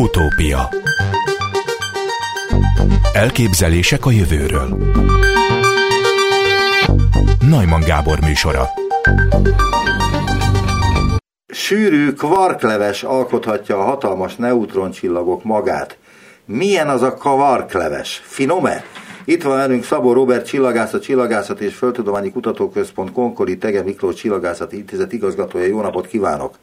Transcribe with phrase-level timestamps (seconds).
[0.00, 0.68] Utópia
[3.12, 4.78] Elképzelések a jövőről
[7.48, 8.68] Najman Gábor műsora
[11.46, 15.98] Sűrű kvarkleves alkothatja a hatalmas neutroncsillagok magát.
[16.44, 18.22] Milyen az a kvarkleves?
[18.24, 18.84] Finome?
[19.24, 25.12] Itt van velünk Szabó Robert Csillagászat, Csillagászat és Földtudományi Kutatóközpont Konkoli Tege Miklós Csillagászati Intézet
[25.12, 25.66] igazgatója.
[25.66, 26.54] Jó napot kívánok!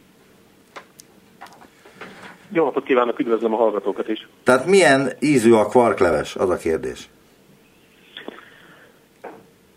[2.52, 4.28] Jó napot kívánok, üdvözlöm a hallgatókat is.
[4.44, 7.10] Tehát milyen ízű a kvarkleves, az a kérdés?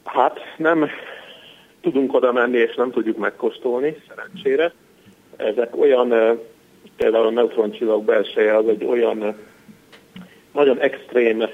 [0.05, 0.89] Hát nem
[1.81, 4.73] tudunk oda menni, és nem tudjuk megkóstolni, szerencsére.
[5.37, 6.39] Ezek olyan,
[6.97, 9.37] például a neutroncsillag belseje az egy olyan
[10.53, 11.45] nagyon extrém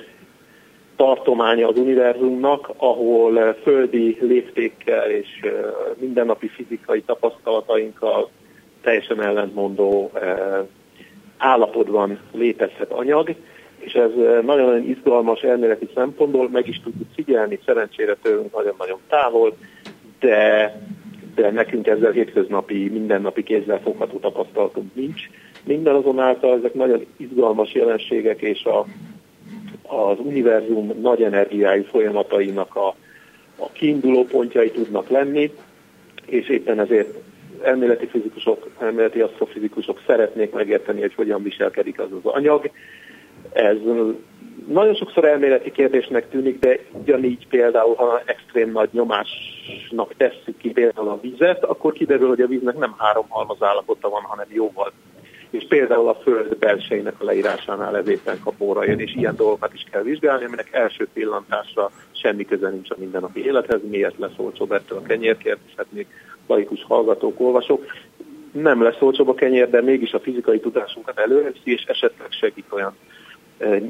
[0.96, 5.28] tartománya az univerzumnak, ahol földi léptékkel és
[5.98, 8.30] mindennapi fizikai tapasztalatainkkal
[8.80, 10.10] teljesen ellentmondó
[11.36, 13.34] állapotban létezhet anyag,
[13.78, 14.10] és ez
[14.44, 19.56] nagyon-nagyon izgalmas elméleti szempontból, meg is tudjuk figyelni, szerencsére tőlünk nagyon-nagyon távol,
[20.20, 20.72] de,
[21.34, 25.22] de nekünk ezzel hétköznapi, mindennapi kézzel fogható tapasztalatunk nincs.
[25.64, 28.86] Minden azonáltal ezek nagyon izgalmas jelenségek, és a,
[29.82, 32.94] az univerzum nagy energiájú folyamatainak a,
[33.56, 35.52] a kiinduló pontjai tudnak lenni,
[36.26, 37.18] és éppen ezért
[37.62, 42.70] elméleti fizikusok, elméleti asztrofizikusok szeretnék megérteni, hogy hogyan viselkedik az az anyag.
[43.52, 43.76] Ez
[44.68, 51.08] nagyon sokszor elméleti kérdésnek tűnik, de ugyanígy például, ha extrém nagy nyomásnak tesszük ki például
[51.08, 54.92] a vizet, akkor kiderül, hogy a víznek nem három halmaz állapota van, hanem jóval.
[55.50, 59.84] És például a föld belsejének a leírásánál ez éppen kapóra jön, és ilyen dolgokat is
[59.90, 63.80] kell vizsgálni, aminek első pillantásra semmi köze nincs a mindennapi élethez.
[63.88, 66.06] Miért lesz olcsóbb ettől a kenyérkért, és hát még
[66.46, 67.86] laikus hallgatók, olvasók.
[68.52, 72.96] Nem lesz olcsóbb a kenyér, de mégis a fizikai tudásunkat előreveszi, és esetleg segít olyan,
[73.58, 73.80] e,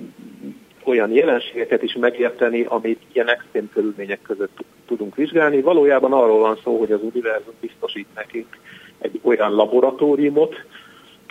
[0.84, 5.60] olyan jelenségeket is megérteni, amit ilyen extrém körülmények között tudunk vizsgálni.
[5.60, 8.58] Valójában arról van szó, hogy az univerzum biztosít nekünk
[8.98, 10.54] egy olyan laboratóriumot,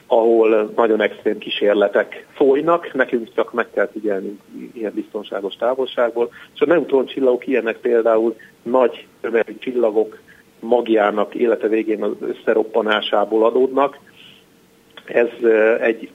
[0.07, 4.39] ahol nagyon extrém kísérletek folynak, nekünk csak meg kell figyelni
[4.73, 6.29] ilyen biztonságos távolságból.
[6.53, 10.19] És a neutroncsillagok ilyenek például nagy tömegű csillagok,
[10.65, 13.99] magjának élete végén az összeroppanásából adódnak.
[15.05, 15.27] Ez
[15.81, 16.09] egy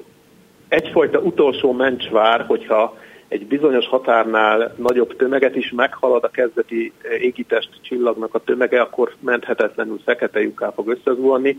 [0.68, 2.96] egyfajta utolsó mencsvár, hogyha
[3.28, 10.00] egy bizonyos határnál nagyobb tömeget is meghalad a kezdeti égitest csillagnak a tömege, akkor menthetetlenül
[10.04, 11.56] fekete lyuká fog összezuhanni.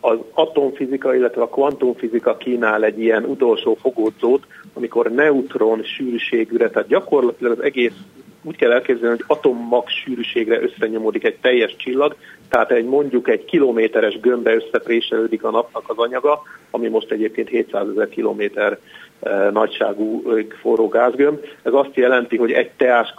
[0.00, 7.58] Az atomfizika, illetve a kvantumfizika kínál egy ilyen utolsó fogódzót, amikor neutron sűrűségűre, tehát gyakorlatilag
[7.58, 7.94] az egész
[8.42, 12.16] úgy kell elképzelni, hogy atommag sűrűségre összenyomodik egy teljes csillag,
[12.48, 17.88] tehát egy mondjuk egy kilométeres gömbbe összepréselődik a napnak az anyaga, ami most egyébként 700
[17.88, 18.78] ezer kilométer
[19.20, 20.22] e, nagyságú
[20.60, 21.38] forró gázgömb.
[21.62, 23.14] Ez azt jelenti, hogy egy teás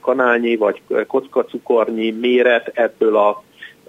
[0.00, 3.42] kanálnyi vagy kockacukornyi méret ebből a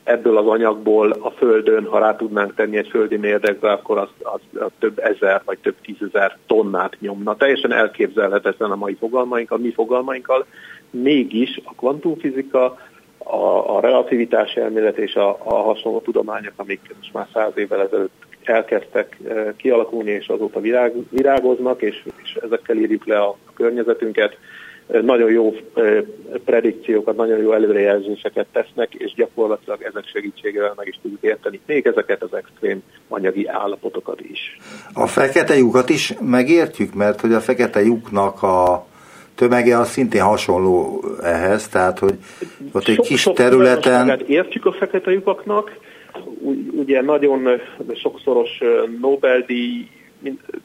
[0.03, 4.62] ebből az anyagból a Földön, ha rá tudnánk tenni egy földi mérdekbe, akkor az, az,
[4.62, 7.35] az több ezer vagy több tízezer tonnát nyomna.
[7.35, 10.45] Teljesen elképzelhetetlen a mai fogalmaink, a mi fogalmainkkal.
[10.89, 12.78] Mégis a kvantumfizika,
[13.17, 18.12] a, a relativitás elmélet és a, a hasonló tudományok, amik most már száz évvel ezelőtt
[18.44, 24.38] elkezdtek eh, kialakulni, és azóta virág, virágoznak, és, és ezekkel írjuk le a környezetünket,
[24.88, 25.56] nagyon jó
[26.46, 32.22] predikciókat, nagyon jó előrejelzéseket tesznek, és gyakorlatilag ezek segítségével meg is tudjuk érteni még ezeket
[32.22, 34.58] az extrém anyagi állapotokat is.
[34.94, 38.86] A fekete lyukat is megértjük, mert hogy a fekete lyuknak a
[39.36, 42.13] tömege az szintén hasonló ehhez, tehát hogy
[42.72, 44.22] ott egy sok, kis sok területen...
[44.28, 45.78] Értjük a fekete lyukaknak,
[46.72, 47.48] ugye nagyon
[47.94, 48.50] sokszoros
[49.02, 49.88] Nobel-díj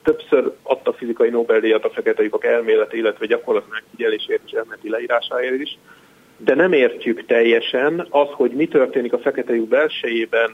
[0.02, 5.78] többször adta fizikai Nobel-díjat a fekete lyukak elméleti, illetve gyakorlati megfigyelésért és elméleti leírásáért is,
[6.36, 10.50] de nem értjük teljesen az, hogy mi történik a fekete lyuk belsejében,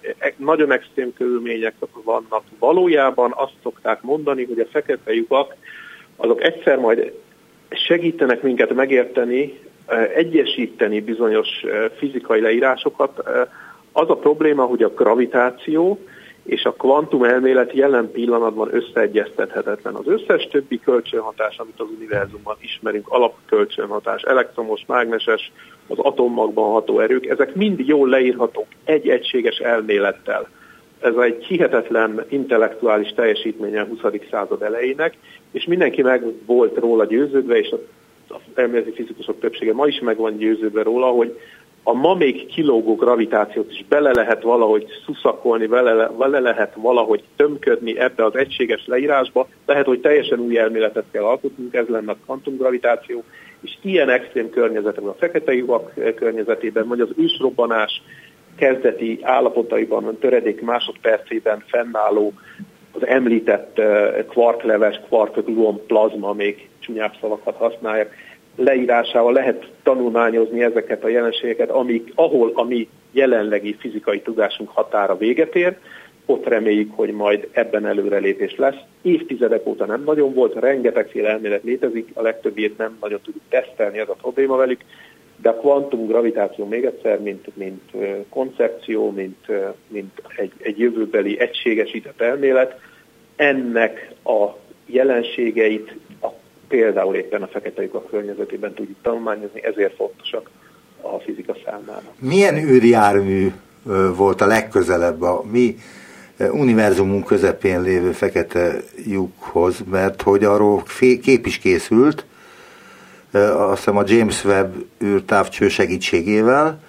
[0.00, 2.42] e, e, nagyon extrém körülmények vannak.
[2.58, 5.54] Valójában azt szokták mondani, hogy a fekete lyukak
[6.16, 7.12] azok egyszer majd
[7.70, 11.48] segítenek minket megérteni, e, egyesíteni bizonyos
[11.98, 13.22] fizikai leírásokat.
[13.92, 15.98] Az a probléma, hogy a gravitáció,
[16.46, 19.94] és a kvantum elmélet jelen pillanatban összeegyeztethetetlen.
[19.94, 25.52] Az összes többi kölcsönhatás, amit az univerzumban ismerünk, alapkölcsönhatás, elektromos, mágneses,
[25.86, 30.48] az atommagban ható erők, ezek mind jól leírhatók egy egységes elmélettel.
[31.00, 34.00] Ez egy hihetetlen intellektuális teljesítménye a 20.
[34.30, 35.16] század elejének,
[35.50, 37.74] és mindenki meg volt róla győződve, és
[38.28, 41.38] az elméleti fizikusok többsége ma is meg van győződve róla, hogy
[41.88, 47.98] a ma még kilógó gravitációt is bele lehet valahogy szuszakolni, bele, bele lehet valahogy tömködni
[47.98, 53.24] ebbe az egységes leírásba, lehet, hogy teljesen új elméletet kell alkotnunk, ez lenne a kvantumgravitáció,
[53.60, 58.02] és ilyen extrém környezetekben, a fekete lyukak környezetében, vagy az ősrobbanás
[58.56, 62.32] kezdeti állapotaiban, töredék másodpercében fennálló
[62.92, 63.80] az említett
[64.28, 68.14] kvarkleves, kvarkgluon plazma, még csúnyább szavakat használják,
[68.56, 75.54] leírásával lehet tanulmányozni ezeket a jelenségeket, amik, ahol a mi jelenlegi fizikai tudásunk határa véget
[75.54, 75.76] ér,
[76.26, 78.76] ott reméljük, hogy majd ebben előrelépés lesz.
[79.02, 84.08] Évtizedek óta nem nagyon volt, rengetegféle elmélet létezik, a legtöbbét nem nagyon tudjuk tesztelni, ez
[84.08, 84.80] a probléma velük,
[85.36, 87.92] de a kvantum gravitáció még egyszer, mint, mint
[88.28, 89.46] koncepció, mint,
[89.88, 92.80] mint egy, egy jövőbeli egységesített elmélet,
[93.36, 94.46] ennek a
[94.86, 95.94] jelenségeit
[96.68, 100.50] például éppen a fekete lyukak környezetében tudjuk tanulmányozni, ezért fontosak
[101.00, 102.14] a fizika számára.
[102.18, 103.52] Milyen űrjármű
[104.16, 105.76] volt a legközelebb a mi
[106.38, 110.82] univerzumunk közepén lévő fekete lyukhoz, mert hogy arról
[111.22, 112.24] kép is készült,
[113.32, 114.74] azt hiszem a James Webb
[115.04, 116.80] űrtávcső segítségével,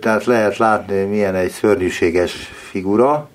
[0.00, 2.32] tehát lehet látni, milyen egy szörnyűséges
[2.70, 3.30] figura,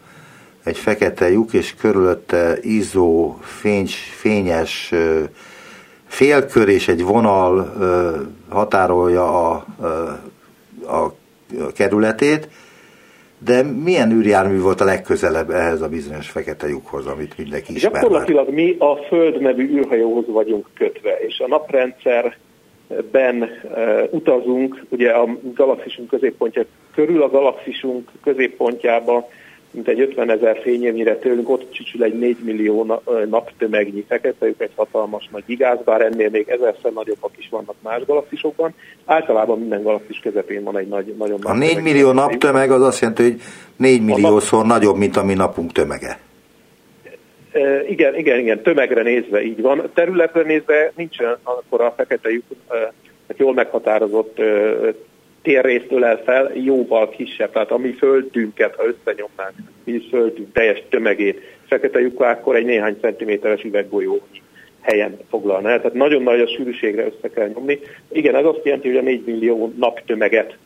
[0.67, 3.87] egy fekete lyuk, és körülötte izzó, fény,
[4.19, 4.93] fényes
[6.05, 7.73] félkör és egy vonal
[8.49, 9.65] határolja a,
[10.87, 11.13] a,
[11.73, 12.49] kerületét,
[13.45, 17.91] de milyen űrjármű volt a legközelebb ehhez a bizonyos fekete lyukhoz, amit mindenki ismer?
[17.91, 23.49] Gyakorlatilag mi a Föld nevű űrhajóhoz vagyunk kötve, és a naprendszerben
[24.09, 29.27] utazunk, ugye a galaxisunk középpontja körül a galaxisunk középpontjába
[29.77, 34.71] mint egy 50 ezer fényévnyire tőlünk, ott csücsül egy 4 millió naptömegnyi fekete, ők egy
[34.75, 38.74] hatalmas nagy igáz, bár ennél még ezerszer nagyobbak is vannak más galaxisokban.
[39.06, 43.00] Általában minden galaxis közepén van egy nagy, nagyon nagy A 4 millió naptömeg az azt
[43.00, 43.41] jelenti, hogy
[43.75, 44.77] 4 milliószor nap...
[44.77, 46.19] nagyobb, mint a mi napunk tömege.
[47.89, 49.89] Igen, igen, igen, tömegre nézve így van.
[49.94, 52.94] Területre nézve nincsen akkor a fekete lyuk, e,
[53.38, 54.39] jól meghatározott
[55.47, 57.51] e, térrészt ölel fel, jóval kisebb.
[57.51, 62.97] Tehát a mi földünket, ha összenyomnánk, mi földünk teljes tömegét, fekete lyuka, akkor egy néhány
[63.01, 64.21] centiméteres üvegbolyó
[64.81, 65.77] helyen foglalna el.
[65.77, 67.79] Tehát nagyon nagy a sűrűségre össze kell nyomni.
[68.11, 70.57] Igen, ez azt jelenti, hogy a 4 millió naptömeget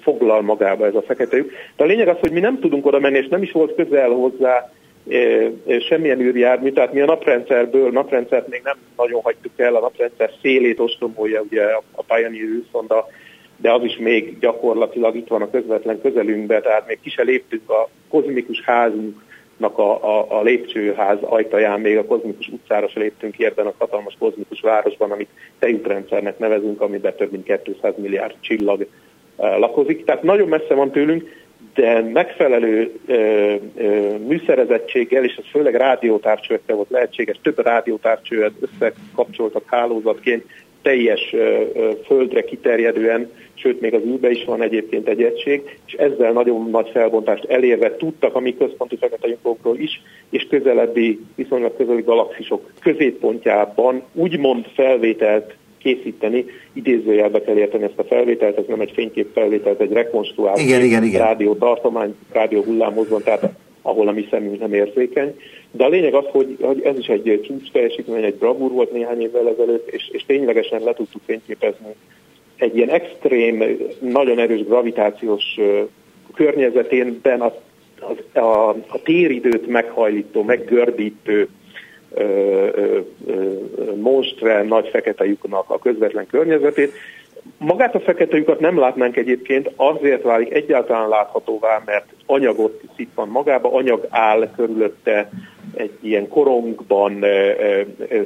[0.00, 1.50] foglal magába ez a fekete lyuk.
[1.76, 4.10] De a lényeg az, hogy mi nem tudunk oda menni, és nem is volt közel
[4.10, 4.72] hozzá
[5.08, 5.16] e,
[5.66, 10.30] e, semmilyen űrjármű, tehát mi a naprendszerből, naprendszert még nem nagyon hagytuk el, a naprendszer
[10.40, 11.62] szélét ostromolja ugye
[11.92, 13.06] a Pioneer űrszonda
[13.62, 17.70] de az is még gyakorlatilag itt van a közvetlen közelünkben, tehát még ki se léptünk
[17.70, 23.44] a kozmikus házunknak a, a, a lépcsőház ajtaján, még a kozmikus utcára se léptünk ki
[23.44, 25.28] ebben a hatalmas kozmikus városban, amit
[25.58, 28.86] tejútrendszernek nevezünk, amiben több mint 200 milliárd csillag
[29.36, 30.04] uh, lakozik.
[30.04, 31.40] Tehát nagyon messze van tőlünk,
[31.74, 40.44] de megfelelő ö, ö, műszerezettséggel, és ez főleg rádiótárcsőkkel volt lehetséges, több rádiótárcsőet összekapcsoltak hálózatként,
[40.82, 41.34] teljes
[42.06, 46.90] földre kiterjedően, sőt még az űrbe is van egyébként egy egység, és ezzel nagyon nagy
[46.92, 49.36] felbontást elérve tudtak a mi központi fekete
[49.76, 58.04] is, és közelebbi, viszonylag közeli galaxisok középpontjában úgymond felvételt készíteni, idézőjelbe kell érteni ezt a
[58.04, 61.20] felvételt, ez nem egy fénykép felvétel, ez egy rekonstruált igen, igen, igen.
[61.20, 63.52] rádió tartomány, rádió hullámozban, tehát
[63.82, 65.40] ahol a mi szemünk nem érzékeny.
[65.70, 69.20] De a lényeg az, hogy, hogy ez is egy csúcs teljesítmény, egy bravúr volt néhány
[69.20, 71.94] évvel ezelőtt, és, és ténylegesen le tudtuk fényképezni
[72.62, 75.58] egy ilyen extrém, nagyon erős gravitációs
[76.34, 77.54] környezetében a,
[78.00, 81.48] a, a, a téridőt meghajlító, meggördítő
[83.94, 86.92] monstre nagy fekete lyuknak a közvetlen környezetét.
[87.64, 92.80] Magát a fekete lyukat nem látnánk egyébként, azért válik egyáltalán láthatóvá, mert anyagot
[93.14, 95.30] van magába, anyag áll körülötte
[95.74, 97.24] egy ilyen korongban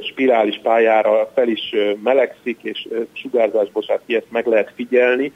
[0.01, 5.33] spirális pályára fel is melegszik, és sugárzásból ki ezt meg lehet figyelni.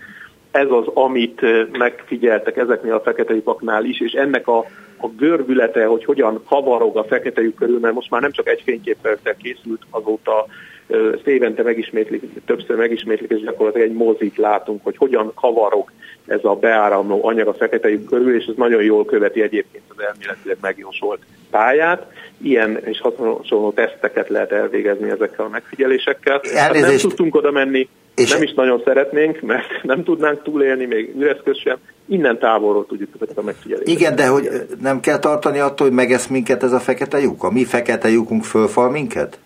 [0.52, 1.42] Ez az, amit
[1.78, 4.58] megfigyeltek ezeknél a fekete lyukaknál is, és ennek a,
[4.98, 8.62] a görbülete, hogy hogyan kavarog a fekete lyuk körül, mert most már nem csak egy
[8.66, 10.46] fényképpel készült, azóta
[10.92, 15.92] ezt évente megismétlik, többször megismétlik, és gyakorlatilag egy mozit látunk, hogy hogyan kavarog
[16.28, 20.04] ez a beáramló anyag a fekete lyuk körül, és ez nagyon jól követi egyébként az
[20.04, 21.20] elméletileg megjósolt
[21.50, 22.06] pályát.
[22.38, 26.42] Ilyen és hasonló teszteket lehet elvégezni ezekkel a megfigyelésekkel.
[26.56, 31.16] Hát nem tudtunk oda menni, és nem is nagyon szeretnénk, mert nem tudnánk túlélni, még
[31.16, 31.78] üreszköz sem.
[32.06, 34.00] Innen távolról tudjuk ezeket a megfigyeléseket.
[34.00, 34.50] Igen, de hogy
[34.82, 37.44] nem kell tartani attól, hogy megesz minket ez a fekete lyuk?
[37.44, 39.40] A mi fekete lyukunk fölfal minket?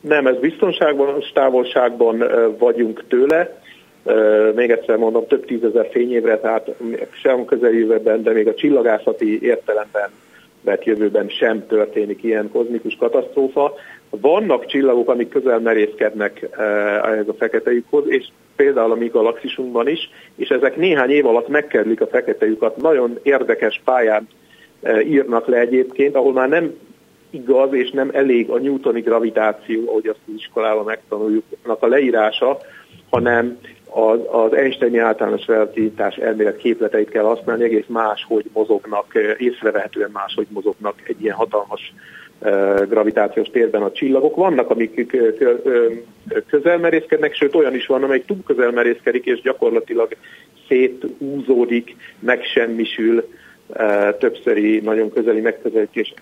[0.00, 2.24] Nem, ez biztonságban, távolságban
[2.58, 3.60] vagyunk tőle,
[4.54, 6.70] még egyszer mondom, több tízezer fényévre, tehát
[7.10, 10.10] sem közeljövőben, de még a csillagászati értelemben
[10.60, 13.74] vett jövőben sem történik ilyen kozmikus katasztrófa.
[14.10, 16.48] Vannak csillagok, amik közel merészkednek
[17.02, 18.26] ehhez a fekete lyukhoz, és
[18.56, 22.76] például a mi galaxisunkban is, és ezek néhány év alatt megkerülik a fekete lyukat.
[22.76, 24.28] Nagyon érdekes pályán
[25.04, 26.74] írnak le egyébként, ahol már nem
[27.30, 32.58] igaz és nem elég a newtoni gravitáció, ahogy azt az iskolában megtanuljuk, a leírása,
[33.10, 33.58] hanem
[33.90, 40.94] az, az Einsteini általános relativitás elmélet képleteit kell használni, egész máshogy mozognak, észrevehetően máshogy mozognak
[41.04, 41.92] egy ilyen hatalmas
[42.88, 44.36] gravitációs térben a csillagok.
[44.36, 45.16] Vannak, amik
[46.48, 50.16] közel merészkednek, sőt olyan is van, amelyik túl közel merészkedik, és gyakorlatilag
[50.68, 53.28] széthúzódik, megsemmisül,
[54.18, 56.14] többszöri, nagyon közeli megközelítés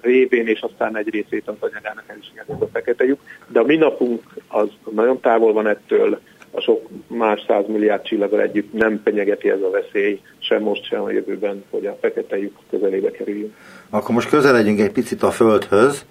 [0.00, 3.20] révén, és aztán egy részét az anyagának el is a fekete lyuk.
[3.46, 6.20] De a mi napunk az nagyon távol van ettől,
[6.50, 11.10] a sok más százmilliárd csillaggal együtt nem penyegeti ez a veszély, sem most, sem a
[11.10, 13.54] jövőben, hogy a fekete lyuk közelébe kerüljünk.
[13.90, 16.04] Akkor most közeledjünk egy picit a Földhöz,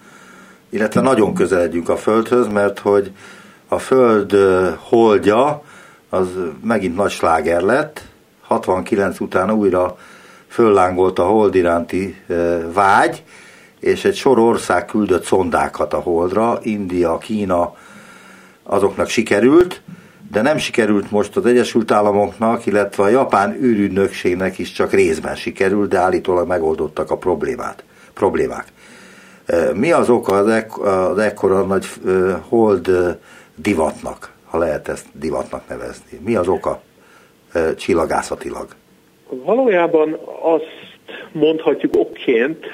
[0.70, 3.12] illetve nagyon közeledjünk a Földhöz, mert hogy
[3.68, 4.32] a Föld
[4.78, 5.64] holdja
[6.10, 6.28] az
[6.64, 8.02] megint nagy sláger lett,
[8.42, 9.98] 69 után újra
[10.48, 12.16] föllángolt a hold iránti
[12.74, 13.24] vágy,
[13.80, 17.76] és egy sor ország küldött szondákat a holdra, India, Kína,
[18.64, 19.82] azoknak sikerült,
[20.32, 25.90] de nem sikerült most az Egyesült Államoknak, illetve a japán űrügynökségnek is csak részben sikerült,
[25.90, 28.66] de állítólag megoldottak a problémát, problémák.
[29.74, 31.88] Mi az oka az, ek, az ekkora nagy
[32.50, 33.18] hold
[33.56, 36.20] divatnak, ha lehet ezt divatnak nevezni?
[36.24, 36.82] Mi az oka
[37.76, 38.68] csillagászatilag?
[39.30, 40.88] Valójában azt
[41.32, 42.66] mondhatjuk okként,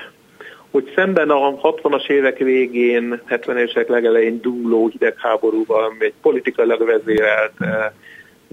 [0.72, 7.92] hogy szemben a 60-as évek végén, 70-es évek legelején dúló hidegháborúval, egy politikailag vezérelt eh,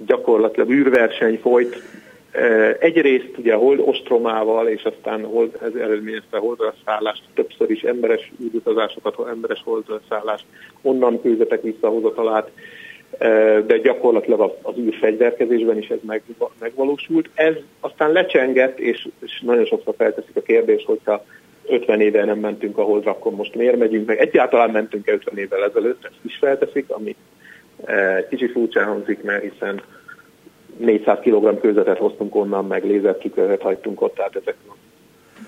[0.06, 1.82] gyakorlatilag űrverseny folyt,
[2.30, 8.32] eh, egyrészt ugye hold ostromával, és aztán hold, ez eredményezte holdra szállást, többször is emberes
[8.42, 10.44] űrutazásokat, emberes holdra szállást,
[10.82, 12.50] onnan küldettek visszahozatalát,
[13.66, 15.98] de gyakorlatilag az űrfegyverkezésben is ez
[16.58, 17.28] megvalósult.
[17.34, 21.24] Ez aztán lecsengett, és, és nagyon sokszor felteszik a kérdést, hogyha
[21.66, 24.18] 50 éve nem mentünk a holdra, akkor most miért megyünk meg?
[24.18, 27.16] Egyáltalán mentünk 50 évvel ezelőtt, ezt is felteszik, ami
[27.84, 29.82] e, kicsit furcsán hangzik, mert hiszen
[30.76, 34.56] 400 kg kőzetet hoztunk onnan, meg lézertükröket hagytunk ott, tehát ezek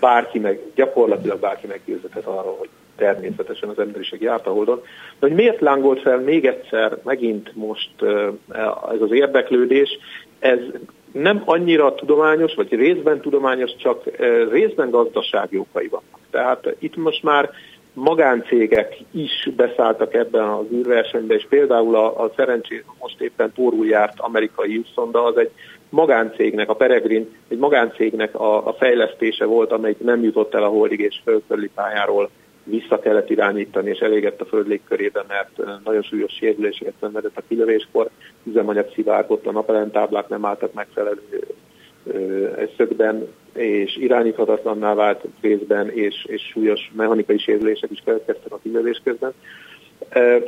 [0.00, 2.68] bárki meg, gyakorlatilag bárki meggyőzhetett arról, hogy
[3.02, 4.80] természetesen az emberiség járt a holdon.
[5.18, 8.06] De hogy miért lángolt fel még egyszer megint most e,
[8.92, 9.98] ez az érdeklődés,
[10.38, 10.58] ez
[11.12, 14.02] nem annyira tudományos, vagy részben tudományos, csak
[14.50, 16.18] részben gazdasági okai vannak.
[16.30, 17.50] Tehát itt most már
[17.92, 24.20] magáncégek is beszálltak ebben az űrversenybe, és például a, a szerencsés most éppen pórul járt
[24.20, 25.50] amerikai űrszonda, az egy
[25.88, 31.00] magáncégnek, a Peregrin egy magáncégnek a, a fejlesztése volt, amelyik nem jutott el a holdig
[31.00, 32.30] és földkörüli pályáról
[32.64, 38.08] vissza kellett irányítani, és elégett a föld légkörében, mert nagyon súlyos sérüléseket szenvedett a kilövéskor,
[38.44, 41.20] üzemanyag szivárgott, a napelemtáblák nem álltak megfelelő
[42.76, 49.32] szögben, és irányíthatatlanná vált részben, és, és súlyos mechanikai sérülések is keletkeztek a kilövés közben.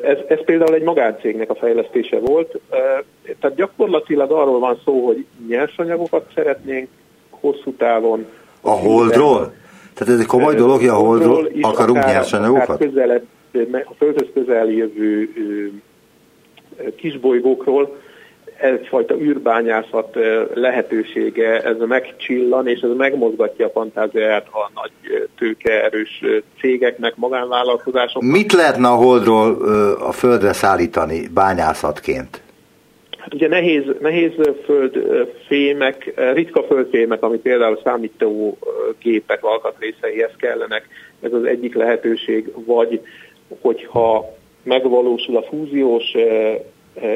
[0.03, 2.61] Ez, ez például egy magáncégnek a fejlesztése volt,
[3.41, 6.89] tehát gyakorlatilag arról van szó, hogy nyersanyagokat szeretnénk
[7.31, 8.27] hosszú távon.
[8.61, 9.55] A holdról?
[9.95, 12.79] Tehát ez egy komoly dolog, hogy a holdról akarunk nyersanyagokat?
[12.79, 13.25] Közelebb,
[13.73, 15.29] a földhöz közel jövő
[16.97, 17.97] kisbolygókról
[18.61, 20.19] egyfajta űrbányászat
[20.55, 26.23] lehetősége, ez megcsillan, és ez megmozgatja a fantáziáját a nagy tőkeerős
[26.61, 28.33] cégeknek, magánvállalkozásoknak.
[28.33, 29.55] Mit lehetne a holdról
[29.99, 32.43] a földre szállítani bányászatként?
[33.33, 34.33] Ugye nehéz, nehéz
[34.65, 40.89] földfémek, ritka földfémek, ami például számítógépek alkatrészeihez kellenek,
[41.21, 43.01] ez az egyik lehetőség, vagy
[43.61, 46.13] hogyha megvalósul a fúziós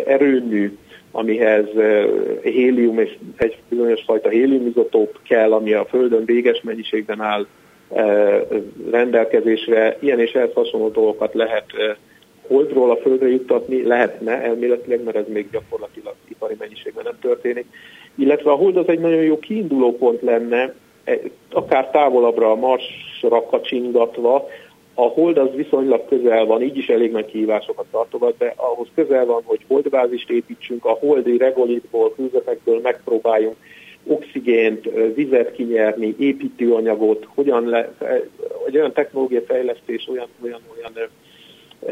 [0.05, 0.77] erőmű,
[1.11, 1.67] amihez
[2.43, 7.47] hélium és egy bizonyos fajta héliumizotóp kell, ami a Földön véges mennyiségben áll
[8.91, 9.97] rendelkezésre.
[10.01, 11.65] Ilyen és ehhez hasonló dolgokat lehet
[12.49, 17.67] holdról a földre juttatni, lehetne elméletileg, mert ez még gyakorlatilag ipari mennyiségben nem történik.
[18.15, 20.75] Illetve a hold az egy nagyon jó kiinduló pont lenne,
[21.05, 21.19] e,
[21.53, 24.49] akár távolabbra a Marsra kacsingatva,
[24.95, 29.27] a hold az viszonylag közel van, így is elég nagy kihívásokat tartogat, de ahhoz közel
[29.27, 33.57] van, hogy holdbázist építsünk, a holdi regolitból, fűzetekből megpróbáljunk
[34.07, 37.93] oxigént, vizet kinyerni, építőanyagot, hogyan le,
[38.67, 40.93] egy olyan technológia fejlesztés, olyan, olyan, olyan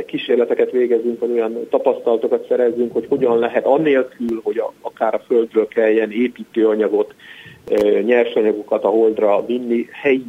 [0.06, 5.68] kísérleteket végezünk, vagy olyan tapasztalatokat szerezzünk, hogy hogyan lehet annélkül, hogy a, akár a Földről
[5.68, 7.14] kelljen építőanyagot,
[8.04, 10.24] nyersanyagokat a Holdra vinni, helyi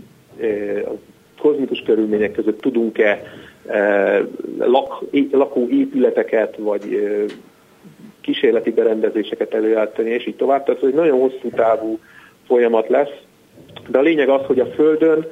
[1.41, 3.23] kozmikus körülmények között tudunk-e
[4.57, 7.09] lak, lakóépületeket, vagy
[8.21, 10.63] kísérleti berendezéseket előállítani, és így tovább.
[10.65, 11.99] Tehát ez egy nagyon hosszú távú
[12.47, 13.13] folyamat lesz.
[13.87, 15.25] De a lényeg az, hogy a Földön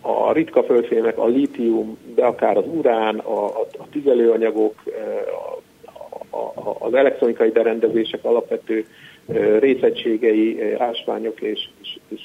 [0.00, 4.74] a ritka földfémek, a lítium, de akár az urán, a, a, a tüzelőanyagok,
[6.30, 8.86] a, a, az elektronikai berendezések alapvető
[9.58, 12.20] részegységei, ásványok és, és, és,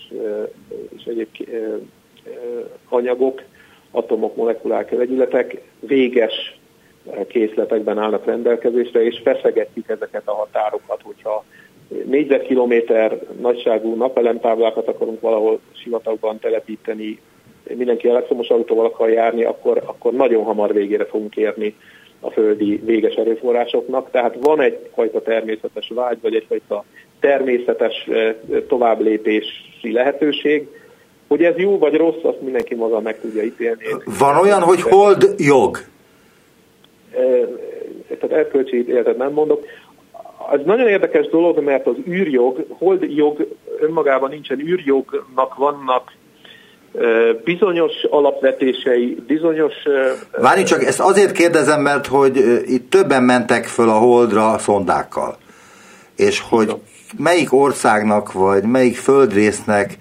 [0.98, 1.28] és egyéb
[2.90, 3.42] anyagok,
[3.92, 6.60] atomok, molekulák, vegyületek véges
[7.28, 11.46] készletekben állnak rendelkezésre, és feszegetjük ezeket a határokat, hogyha
[12.06, 17.20] négyzetkilométer nagyságú napelemtáblákat akarunk valahol sivatagban telepíteni,
[17.76, 21.76] mindenki elektromos autóval akar járni, akkor, akkor nagyon hamar végére fogunk érni
[22.20, 24.12] a földi véges erőforrásoknak.
[24.12, 26.84] Tehát van egyfajta természetes vágy, vagy egyfajta
[27.20, 28.10] természetes
[28.68, 30.68] továbblépési lehetőség.
[31.28, 33.84] Hogy ez jó vagy rossz, azt mindenki maga meg tudja ítélni.
[34.20, 35.78] Van olyan, hogy hold jog?
[38.08, 39.66] Tehát erkölcsi ítéletet nem mondok.
[40.52, 43.48] Ez nagyon érdekes dolog, mert az űrjog, hold jog
[43.80, 46.12] önmagában nincsen, űrjognak vannak
[47.44, 49.74] bizonyos alapvetései, bizonyos...
[50.38, 55.38] Várj csak, ezt azért kérdezem, mert hogy itt többen mentek föl a Holdra szondákkal,
[56.16, 56.72] és hogy
[57.18, 59.98] melyik országnak, vagy melyik földrésznek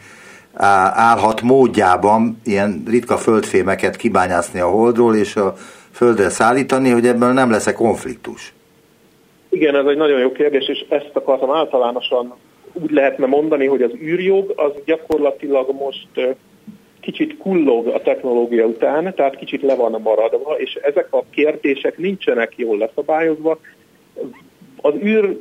[0.94, 5.54] állhat módjában ilyen ritka földfémeket kibányászni a Holdról, és a
[5.92, 8.52] Földre szállítani, hogy ebből nem lesz-e konfliktus?
[9.48, 12.34] Igen, ez egy nagyon jó kérdés, és ezt akartam általánosan
[12.72, 16.36] úgy lehetne mondani, hogy az űrjog az gyakorlatilag most
[17.02, 22.52] kicsit kullog a technológia után, tehát kicsit le van maradva, és ezek a kérdések nincsenek
[22.56, 23.58] jól leszabályozva.
[24.84, 25.36] Az, űr,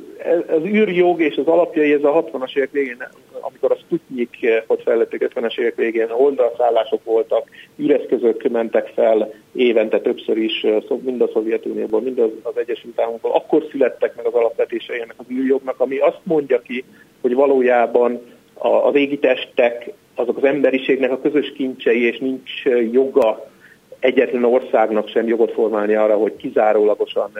[0.48, 3.06] az űrjog és az alapjai ez a 60-as évek végén,
[3.40, 10.36] amikor a Sputnik hogy fejlették 50-es évek végén, oldalszállások voltak, űreszközök mentek fel évente többször
[10.36, 10.66] is,
[11.02, 15.30] mind a Szovjetunióból, mind az, az Egyesült Államokból, akkor születtek meg az alapvetései ennek az
[15.30, 16.84] űrjognak, ami azt mondja ki,
[17.20, 18.20] hogy valójában
[18.54, 23.50] a, a régi testek azok az emberiségnek a közös kincsei, és nincs joga
[23.98, 27.30] egyetlen országnak sem jogot formálni arra, hogy kizárólagosan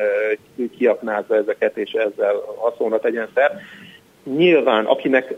[0.76, 3.60] kiaknázza ezeket, és ezzel haszonra tegyen szer.
[4.36, 5.34] Nyilván, akinek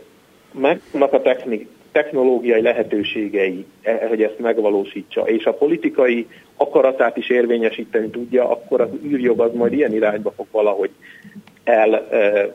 [0.51, 8.09] megvannak a technik, technológiai lehetőségei, e, hogy ezt megvalósítsa, és a politikai akaratát is érvényesíteni
[8.09, 10.89] tudja, akkor az űrjog az majd ilyen irányba fog valahogy
[11.63, 12.49] el e, e,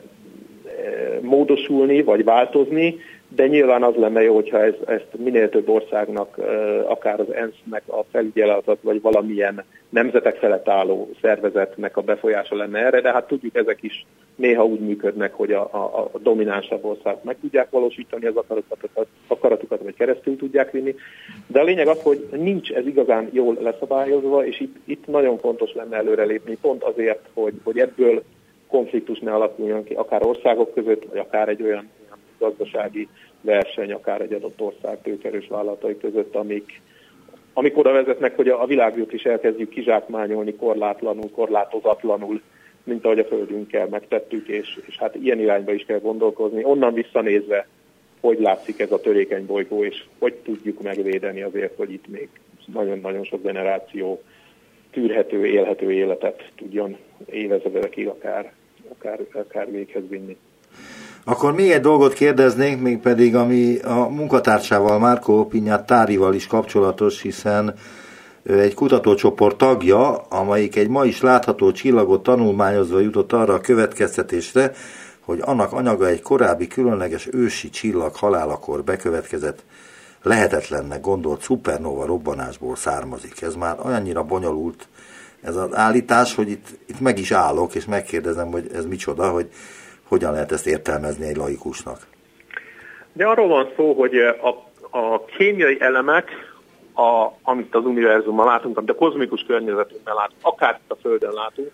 [1.20, 2.96] módosulni, vagy változni,
[3.34, 6.38] de nyilván az lenne jó, hogyha ez, ezt minél több országnak,
[6.86, 13.00] akár az ENSZ-nek a felügyeletet, vagy valamilyen nemzetek felett álló szervezetnek a befolyása lenne erre,
[13.00, 17.36] de hát tudjuk, ezek is néha úgy működnek, hogy a, a, a dominánsabb ország meg
[17.40, 20.94] tudják valósítani az akaratukat, akaratukat, vagy keresztül tudják vinni.
[21.46, 25.74] De a lényeg az, hogy nincs ez igazán jól leszabályozva, és itt, itt nagyon fontos
[25.74, 28.22] lenne előrelépni, pont azért, hogy, hogy ebből
[28.68, 31.88] konfliktus ne alakuljon ki, akár országok között, vagy akár egy olyan
[32.40, 33.08] gazdasági
[33.40, 36.80] verseny, akár egy adott ország tőkerős vállalatai között, amik,
[37.52, 42.40] amik oda vezetnek, hogy a, a világjút is elkezdjük kizsákmányolni korlátlanul, korlátozatlanul,
[42.84, 46.64] mint ahogy a Földünkkel megtettük, és, és hát ilyen irányba is kell gondolkozni.
[46.64, 47.66] Onnan visszanézve,
[48.20, 52.28] hogy látszik ez a törékeny bolygó, és hogy tudjuk megvédeni azért, hogy itt még
[52.72, 54.22] nagyon-nagyon sok generáció
[54.90, 58.52] tűrhető, élhető életet tudjon évezredekig akár,
[58.88, 60.36] akár, akár véghez vinni.
[61.24, 65.48] Akkor még egy dolgot kérdeznénk, még pedig ami a munkatársával, Márko
[65.86, 67.74] Tárival is kapcsolatos, hiszen
[68.42, 74.72] ő egy kutatócsoport tagja, amelyik egy ma is látható csillagot tanulmányozva jutott arra a következtetésre,
[75.20, 79.62] hogy annak anyaga egy korábbi különleges ősi csillag halálakor bekövetkezett
[80.22, 83.42] lehetetlennek gondolt szupernova robbanásból származik.
[83.42, 84.88] Ez már olyannyira bonyolult
[85.40, 89.50] ez az állítás, hogy itt, itt meg is állok, és megkérdezem, hogy ez micsoda, hogy
[90.10, 91.98] hogyan lehet ezt értelmezni egy laikusnak?
[93.12, 94.48] De arról van szó, hogy a,
[94.98, 96.30] a kémiai elemek,
[96.94, 101.70] a, amit az univerzumban látunk, amit a kozmikus környezetünkben látunk, akár itt a Földön látunk,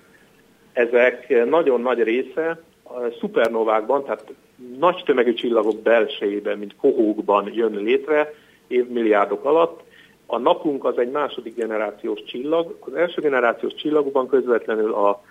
[0.73, 4.33] ezek nagyon nagy része a szupernovákban, tehát
[4.79, 8.35] nagy tömegű csillagok belsejében, mint kohókban jön létre
[8.67, 9.81] évmilliárdok alatt.
[10.27, 12.77] A napunk az egy második generációs csillag.
[12.81, 15.23] Az első generációs csillagokban közvetlenül a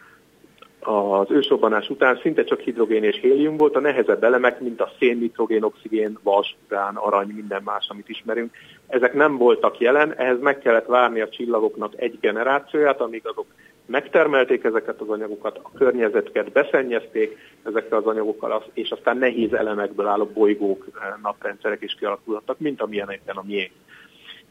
[0.86, 5.18] az ősrobbanás után szinte csak hidrogén és hélium volt, a nehezebb elemek, mint a szén,
[5.18, 8.52] nitrogén, oxigén, vas, urán, arany, minden más, amit ismerünk,
[8.88, 13.46] ezek nem voltak jelen, ehhez meg kellett várni a csillagoknak egy generációját, amíg azok
[13.86, 20.26] megtermelték ezeket az anyagokat, a környezetket beszennyezték ezekkel az anyagokkal, és aztán nehéz elemekből álló
[20.26, 23.72] bolygók, eh, naprendszerek is kialakultak, mint amilyen a miénk.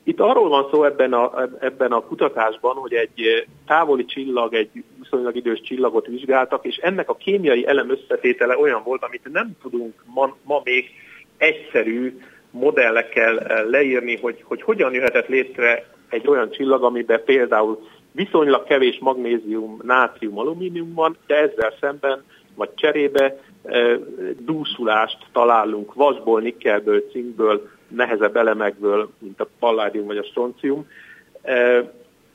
[0.05, 4.71] Itt arról van szó ebben a, ebben a kutatásban, hogy egy távoli csillag, egy
[5.03, 10.05] viszonylag idős csillagot vizsgáltak, és ennek a kémiai elem összetétele olyan volt, amit nem tudunk
[10.15, 10.91] ma, ma még
[11.37, 18.99] egyszerű modellekkel leírni, hogy, hogy hogyan jöhetett létre egy olyan csillag, amiben például viszonylag kevés
[19.01, 23.99] magnézium, nátrium, alumínium van, de ezzel szemben vagy cserébe e,
[24.39, 30.87] dúsulást találunk vasból, nikkelből, cinkből, nehezebb elemekből, mint a palládium vagy a stroncium.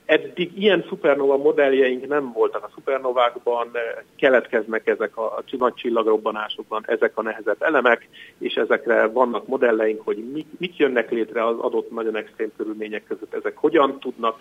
[0.06, 3.72] Eddig ilyen szupernova modelljeink nem voltak a szupernovákban,
[4.16, 10.78] keletkeznek ezek a nagy csillagrobbanásokban, ezek a nehezebb elemek, és ezekre vannak modelleink, hogy mit
[10.78, 14.40] jönnek létre az adott nagyon extrém körülmények között, ezek hogyan tudnak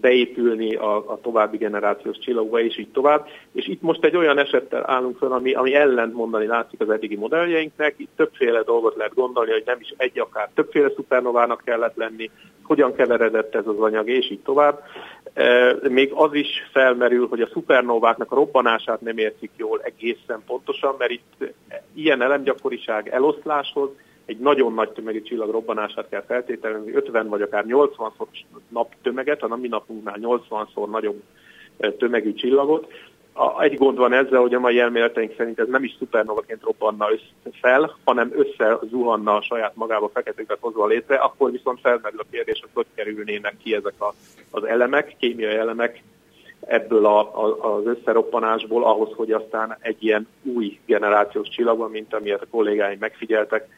[0.00, 3.26] beépülni a, a további generációs csillagba, és így tovább.
[3.52, 7.16] És itt most egy olyan esettel állunk fel, ami, ami ellent mondani látszik az eddigi
[7.16, 7.94] modelljeinknek.
[7.96, 12.30] Itt többféle dolgot lehet gondolni, hogy nem is egy, akár többféle szupernovának kellett lenni,
[12.62, 14.82] hogyan keveredett ez az anyag, és így tovább.
[15.88, 21.10] Még az is felmerül, hogy a szupernováknak a robbanását nem értik jól egészen pontosan, mert
[21.10, 21.54] itt
[21.94, 23.90] ilyen elemgyakoriság eloszláshoz
[24.26, 28.26] egy nagyon nagy tömegű csillag robbanását kell feltételezni, 50 vagy akár 80-szor
[28.68, 31.22] nap tömeget, a mi napunknál 80-szor nagyobb
[31.98, 32.92] tömegű csillagot.
[33.60, 37.06] Egy gond van ezzel, hogy a mai elméleteink szerint ez nem is szupernovaként robbanna
[37.52, 38.32] fel, hanem
[38.90, 43.56] zuhanna a saját magába feketéket hozva létre, akkor viszont felmerül a kérdés, hogy hogy kerülnének
[43.62, 44.14] ki ezek a,
[44.50, 46.02] az elemek, kémiai elemek
[46.60, 52.42] ebből a, a, az összeroppanásból ahhoz, hogy aztán egy ilyen új generációs csillagban, mint amilyet
[52.42, 53.68] a kollégáim megfigyeltek,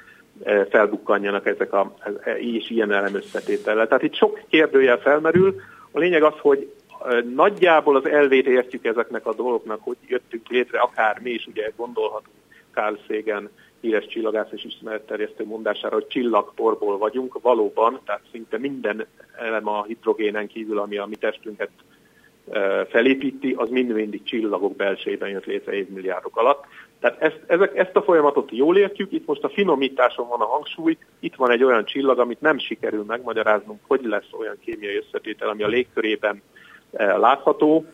[0.70, 3.87] felbukkanjanak ezek a, e, és ilyen elem összetétellel.
[3.87, 5.55] Tehát itt sok kérdőjel felmerül.
[5.90, 6.72] A lényeg az, hogy
[7.05, 11.72] e, nagyjából az elvét értjük ezeknek a dolgoknak, hogy jöttünk létre, akár mi is ugye
[11.77, 12.37] gondolhatunk
[12.72, 19.68] Carl Sagan híres csillagász és ismeretterjesztő mondására, hogy csillagporból vagyunk, valóban, tehát szinte minden elem
[19.68, 21.70] a hidrogénen kívül, ami a mi testünket
[22.88, 26.64] felépíti, az mind-mindig csillagok belsejében jött létre évmilliárdok alatt.
[27.00, 30.96] Tehát ezt, ezek, ezt a folyamatot jól értjük, itt most a finomításon van a hangsúly,
[31.20, 35.62] itt van egy olyan csillag, amit nem sikerül megmagyaráznunk, hogy lesz olyan kémiai összetétel, ami
[35.62, 36.42] a légkörében
[36.96, 37.84] látható.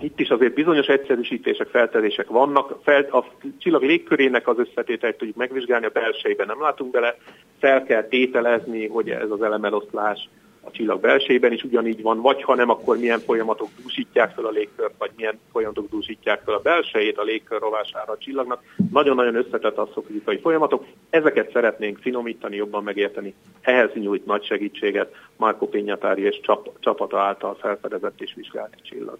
[0.00, 2.78] Itt is azért bizonyos egyszerűsítések, feltevések vannak.
[2.82, 3.24] Fel, a
[3.58, 7.16] csillag légkörének az összetételt tudjuk megvizsgálni, a belsejében nem látunk bele.
[7.60, 10.28] Fel kell tételezni, hogy ez az elemeloszlás
[10.64, 14.50] a csillag belsejében is ugyanígy van, vagy ha nem, akkor milyen folyamatok dúsítják fel a
[14.50, 18.62] légkört, vagy milyen folyamatok dúsítják fel a belsejét a légkör rovására a csillagnak.
[18.92, 23.34] Nagyon-nagyon összetett asztrofizikai folyamatok, ezeket szeretnénk finomítani, jobban megérteni.
[23.60, 29.18] Ehhez nyújt nagy segítséget Marco Pinyatári és csap, csapata által felfedezett és vizsgált csillag.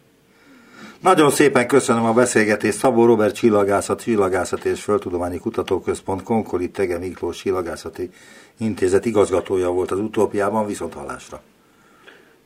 [1.00, 2.78] Nagyon szépen köszönöm a beszélgetést.
[2.78, 8.10] Szabó Robert Csillagászat, Csillagászati és Földtudományi Kutatóközpont Konkoli Tege Miklós Csillagászati
[8.58, 11.40] Intézet igazgatója volt az utópiában, viszont hallásra.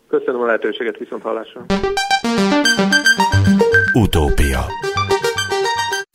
[0.08, 1.64] Köszönöm a lehetőséget, viszont hallásra.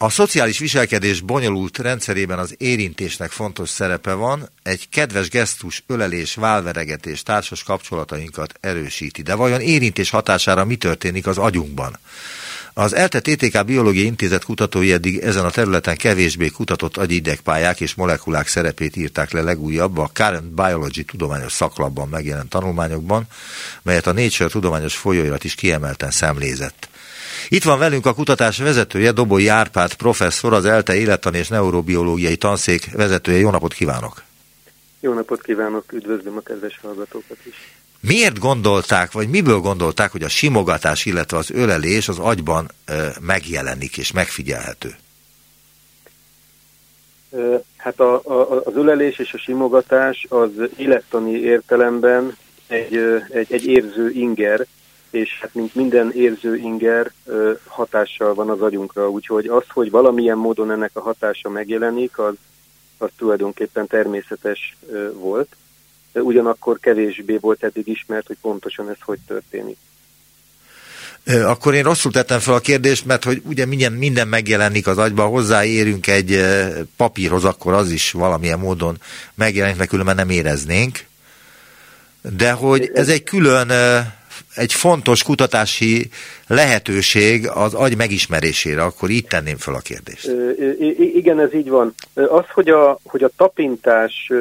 [0.04, 7.24] A szociális viselkedés bonyolult rendszerében az érintésnek fontos szerepe van, egy kedves gesztus, ölelés, válveregetés
[7.24, 9.22] társas kapcsolatainkat erősíti.
[9.22, 12.00] De vajon érintés hatására mi történik az agyunkban?
[12.74, 18.48] Az ELTE TTK Biológiai Intézet kutatói eddig ezen a területen kevésbé kutatott agyidegpályák és molekulák
[18.48, 23.28] szerepét írták le legújabb a Current Biology tudományos szaklapban megjelent tanulmányokban,
[23.82, 26.88] melyet a Nature tudományos folyóirat is kiemelten szemlézett.
[27.50, 32.92] Itt van velünk a kutatás vezetője, Doboly Árpád professzor, az ELTE élettan és neurobiológiai tanszék
[32.92, 33.38] vezetője.
[33.38, 34.24] Jó napot kívánok!
[35.00, 37.56] Jó napot kívánok, üdvözlöm a kedves hallgatókat is!
[38.00, 43.98] Miért gondolták, vagy miből gondolták, hogy a simogatás, illetve az ölelés az agyban ö, megjelenik
[43.98, 44.96] és megfigyelhető?
[47.78, 52.96] Hát a, a, az ölelés és a simogatás az élettani értelemben egy,
[53.30, 54.66] egy, egy érző inger,
[55.13, 57.12] és hát mint minden érző inger
[57.65, 62.34] hatással van az agyunkra, úgyhogy az, hogy valamilyen módon ennek a hatása megjelenik, az,
[62.97, 64.78] az tulajdonképpen természetes
[65.13, 65.56] volt,
[66.12, 69.78] de ugyanakkor kevésbé volt eddig ismert, hogy pontosan ez hogy történik.
[71.26, 75.26] Akkor én rosszul tettem fel a kérdést, mert hogy ugye minden, minden megjelenik az agyba,
[75.26, 76.45] hozzáérünk egy
[76.97, 78.97] papírhoz, akkor az is valamilyen módon
[79.34, 81.06] megjelenik, mert különben nem éreznénk.
[82.21, 83.71] De hogy ez egy külön
[84.56, 86.10] egy fontos kutatási
[86.48, 90.32] lehetőség az agy megismerésére, akkor így tenném fel a kérdést.
[90.98, 91.94] Igen, ez így van.
[92.13, 94.32] Az, hogy a, hogy a tapintás,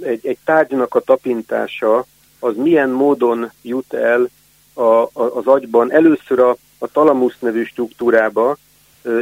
[0.00, 2.06] egy, egy tárgynak a tapintása,
[2.38, 4.28] az milyen módon jut el
[4.72, 8.56] a, a, az agyban, először a, a talamusz nevű struktúrába,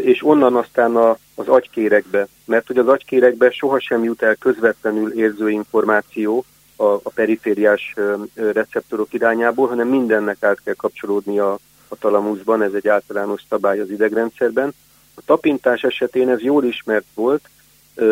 [0.01, 2.27] és onnan aztán a, az agykérekbe.
[2.44, 6.44] Mert hogy az agykérekbe sohasem jut el közvetlenül érző információ
[6.77, 7.95] a, a perifériás
[8.35, 11.59] receptorok irányából, hanem mindennek át kell kapcsolódni a,
[11.89, 14.75] a talamuszban, ez egy általános szabály az idegrendszerben.
[15.15, 17.49] A tapintás esetén ez jól ismert volt,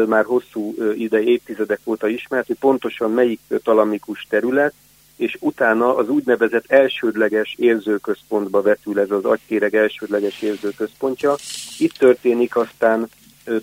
[0.06, 4.74] már hosszú ide, évtizedek óta ismert, hogy pontosan melyik talamikus terület,
[5.16, 11.34] és utána az úgynevezett elsődleges érzőközpontba vetül ez az agykéreg elsődleges érzőközpontja.
[11.78, 13.08] Itt történik aztán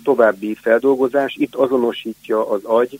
[0.02, 2.98] további feldolgozás, itt azonosítja az agy,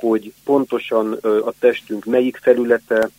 [0.00, 3.10] hogy pontosan a testünk melyik felülete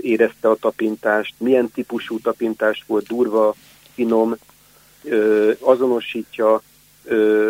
[0.00, 3.54] érezte a tapintást, milyen típusú tapintást volt, durva,
[3.94, 4.36] finom,
[5.58, 6.62] azonosítja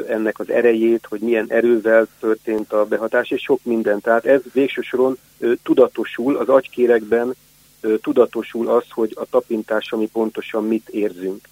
[0.08, 4.00] ennek az erejét, hogy milyen erővel történt a behatás, és sok minden.
[4.00, 5.18] Tehát ez végső soron
[5.62, 7.34] tudatosul, az agykérekben
[8.02, 11.48] tudatosul az, hogy a tapintás, ami pontosan mit érzünk.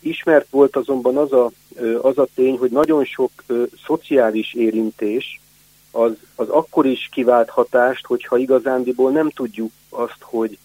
[0.00, 1.50] Ismert volt azonban az a,
[2.00, 3.30] az a tény, hogy nagyon sok
[3.86, 5.40] szociális érintés
[5.90, 10.58] az, az akkor is kivált hatást, hogyha igazándiból nem tudjuk azt, hogy,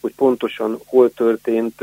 [0.00, 1.80] hogy pontosan hol történt,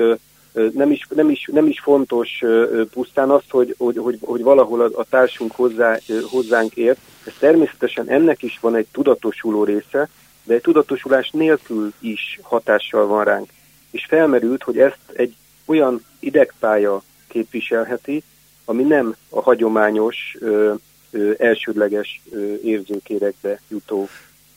[0.73, 2.43] nem is, nem is, nem is fontos
[2.91, 6.99] pusztán azt, hogy, hogy, hogy, hogy valahol a, a társunk hozzá, hozzánk ért.
[7.25, 10.09] Ez természetesen ennek is van egy tudatosuló része,
[10.43, 13.49] de egy tudatosulás nélkül is hatással van ránk.
[13.91, 15.35] És felmerült, hogy ezt egy
[15.65, 18.23] olyan idegpálya képviselheti,
[18.65, 20.73] ami nem a hagyományos, ö,
[21.11, 24.09] ö, elsődleges ö, érzőkérekbe jutó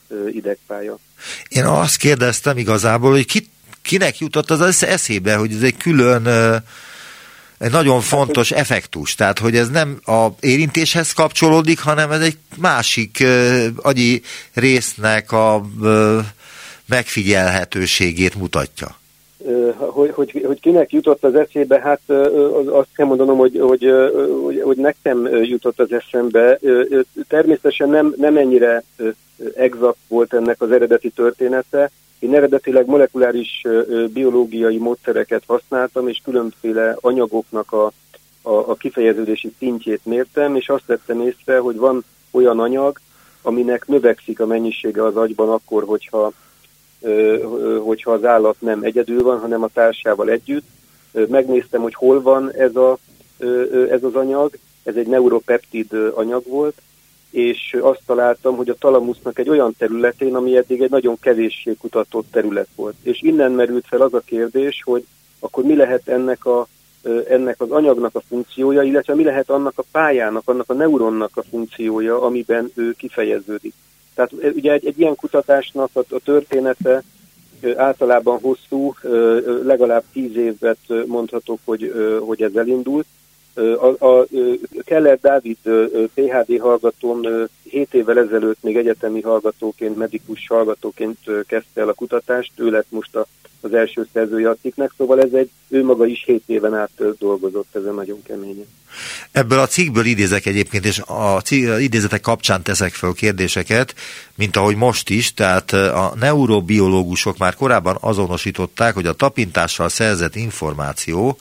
[0.09, 0.99] ö, idegpálya.
[1.49, 3.49] Én azt kérdeztem igazából, hogy ki
[3.83, 6.27] kinek jutott az eszébe, hogy ez egy külön
[7.59, 13.25] egy nagyon fontos effektus, tehát hogy ez nem a érintéshez kapcsolódik, hanem ez egy másik
[13.77, 15.66] agyi résznek a
[16.87, 18.97] megfigyelhetőségét mutatja.
[19.77, 22.01] Hogy, hogy, hogy kinek jutott az eszébe, hát
[22.66, 23.92] azt kell mondanom, hogy, hogy,
[24.42, 26.59] hogy, hogy nekem jutott az eszembe.
[27.29, 28.83] Természetesen nem, nem ennyire
[29.55, 33.66] exakt volt ennek az eredeti története, én eredetileg molekuláris
[34.12, 37.92] biológiai módszereket használtam, és különféle anyagoknak a,
[38.42, 43.01] a, a kifejeződési szintjét mértem, és azt vettem észre, hogy van olyan anyag,
[43.42, 46.33] aminek növekszik a mennyisége az agyban akkor, hogyha,
[47.84, 50.66] hogyha az állat nem egyedül van, hanem a társával együtt.
[51.28, 52.98] Megnéztem, hogy hol van ez, a,
[53.90, 56.80] ez az anyag, ez egy neuropeptid anyag volt,
[57.30, 62.26] és azt találtam, hogy a talamusznak egy olyan területén, ami eddig egy nagyon kevéssé kutatott
[62.30, 62.94] terület volt.
[63.02, 65.06] És innen merült fel az a kérdés, hogy
[65.38, 66.66] akkor mi lehet ennek, a,
[67.28, 71.42] ennek az anyagnak a funkciója, illetve mi lehet annak a pályának, annak a neuronnak a
[71.42, 73.74] funkciója, amiben ő kifejeződik.
[74.18, 77.02] Tehát ugye egy, egy ilyen kutatásnak a, a története
[77.76, 78.94] általában hosszú,
[79.64, 83.07] legalább tíz évet mondhatok, hogy, hogy ez elindult,
[83.54, 84.26] a, a
[84.85, 85.57] Keller Dávid
[86.14, 92.70] PHD hallgatón 7 évvel ezelőtt még egyetemi hallgatóként, medikus hallgatóként kezdte el a kutatást, ő
[92.70, 93.26] lett most a,
[93.61, 97.75] az első szerzője a cikknek, szóval ez egy, ő maga is 7 éven át dolgozott
[97.75, 98.66] ezen nagyon keményen.
[99.33, 101.42] Ebből a cikkből idézek egyébként, és a
[101.79, 103.94] idézetek kapcsán teszek fel kérdéseket,
[104.35, 111.38] mint ahogy most is, tehát a neurobiológusok már korábban azonosították, hogy a tapintással szerzett információ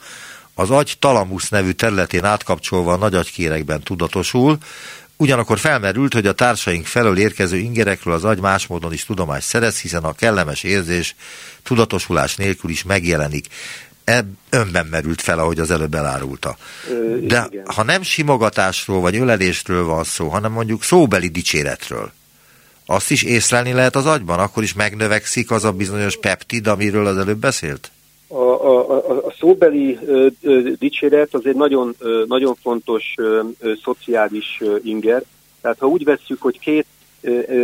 [0.54, 4.58] az agy talamusz nevű területén átkapcsolva a nagyagykérekben tudatosul,
[5.20, 9.80] Ugyanakkor felmerült, hogy a társaink felől érkező ingerekről az agy más módon is tudomást szerez,
[9.80, 11.14] hiszen a kellemes érzés
[11.62, 13.46] tudatosulás nélkül is megjelenik.
[14.04, 16.56] Ebb önben merült fel, ahogy az előbb elárulta.
[17.20, 17.64] De igen.
[17.66, 22.12] ha nem simogatásról vagy ölelésről van szó, hanem mondjuk szóbeli dicséretről,
[22.86, 27.18] azt is észlelni lehet az agyban, akkor is megnövekszik az a bizonyos peptid, amiről az
[27.18, 27.90] előbb beszélt?
[28.28, 29.98] A, a, a, szóbeli
[30.78, 31.94] dicséret az egy nagyon,
[32.26, 33.14] nagyon fontos
[33.82, 35.22] szociális inger.
[35.60, 36.86] Tehát ha úgy vesszük, hogy két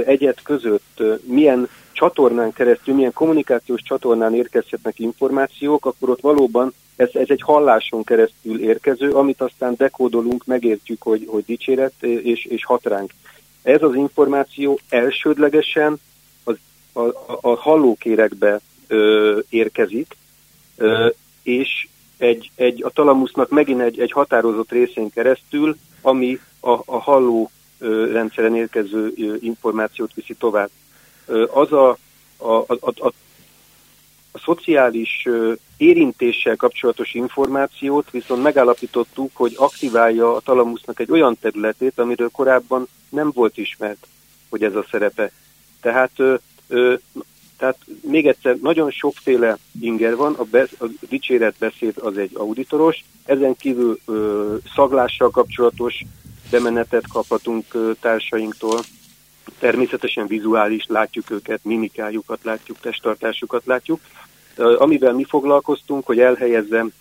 [0.05, 7.27] egyet között milyen csatornán keresztül, milyen kommunikációs csatornán érkezhetnek információk, akkor ott valóban ez, ez
[7.29, 13.11] egy halláson keresztül érkező, amit aztán dekódolunk, megértjük, hogy, hogy dicséret, és, és hat ránk.
[13.63, 16.01] Ez az információ elsődlegesen
[16.45, 16.57] az,
[16.93, 20.17] a, a, a hallókérekbe ö, érkezik,
[21.43, 27.51] és egy, egy, a talamusznak megint egy, egy határozott részén keresztül, ami a, a halló
[28.13, 30.71] rendszeren érkező információt viszi tovább.
[31.53, 31.99] az a,
[32.37, 33.13] a, a, a,
[34.33, 35.29] a szociális
[35.77, 43.31] érintéssel kapcsolatos információt viszont megállapítottuk, hogy aktiválja a talamusznak egy olyan területét, amiről korábban nem
[43.35, 44.07] volt ismert,
[44.49, 45.31] hogy ez a szerepe.
[45.81, 46.11] Tehát,
[47.59, 53.57] tehát még egyszer, nagyon sokféle inger van, a, be, a dicséretbeszéd az egy auditoros, ezen
[53.57, 56.03] kívül ö, szaglással kapcsolatos
[56.51, 58.81] bemenetet kaphatunk ö, társainktól,
[59.59, 64.01] természetesen vizuális, látjuk őket, mimikájukat látjuk, testtartásukat látjuk.
[64.57, 66.93] Amivel mi foglalkoztunk, hogy elhelyezzem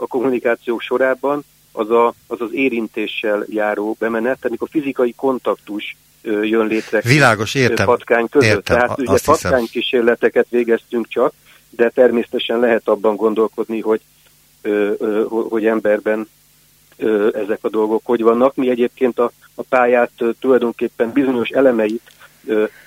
[0.00, 1.44] a kommunikációk sorában,
[1.76, 7.86] az, a, az az érintéssel járó bemenet, amikor fizikai kontaktus jön létre Világos, értem.
[7.86, 8.48] patkány között.
[8.48, 11.32] Értem, Tehát ugye patkány kísérleteket végeztünk csak,
[11.70, 14.00] de természetesen lehet abban gondolkodni, hogy,
[15.48, 16.28] hogy emberben
[17.32, 18.54] ezek a dolgok hogy vannak.
[18.54, 20.10] Mi egyébként a, a pályát
[20.40, 22.12] tulajdonképpen bizonyos elemeit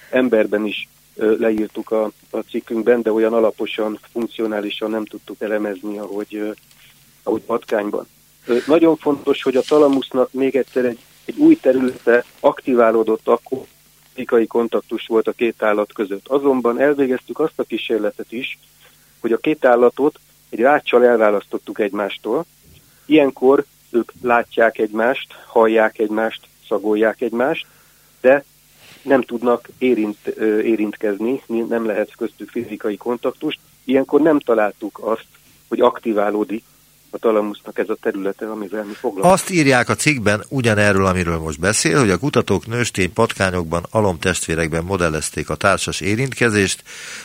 [0.09, 6.55] emberben is leírtuk a, a cikkünkben, de olyan alaposan, funkcionálisan nem tudtuk elemezni, ahogy,
[7.23, 8.07] ahogy patkányban.
[8.67, 13.65] Nagyon fontos, hogy a talamusznak még egyszer egy, egy új területe aktiválódott akkor,
[14.13, 16.27] fizikai kontaktus volt a két állat között.
[16.27, 18.59] Azonban elvégeztük azt a kísérletet is,
[19.19, 22.45] hogy a két állatot egy ráccsal elválasztottuk egymástól.
[23.05, 27.65] Ilyenkor ők látják egymást, hallják egymást, szagolják egymást,
[28.21, 28.43] de
[29.01, 30.27] nem tudnak érint,
[30.63, 33.59] érintkezni, nem lehet köztük fizikai kontaktust.
[33.83, 35.27] Ilyenkor nem találtuk azt,
[35.67, 36.63] hogy aktiválódik
[37.11, 39.33] a talamusznak ez a területe, amivel mi foglalkozunk.
[39.33, 45.49] Azt írják a cikkben ugyanerről, amiről most beszél, hogy a kutatók nőstény patkányokban, alomtestvérekben modellezték
[45.49, 46.83] a társas érintkezést,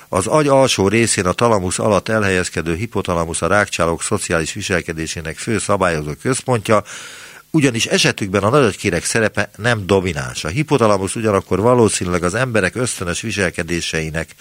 [0.08, 6.10] az agy alsó részén a talamusz alatt elhelyezkedő hipotalamusz a rákcsálók szociális viselkedésének fő szabályozó
[6.22, 6.82] központja,
[7.50, 10.44] ugyanis esetükben a nagyagykérek szerepe nem domináns.
[10.44, 14.34] A hipotalamusz ugyanakkor valószínűleg az emberek ösztönös viselkedéseinek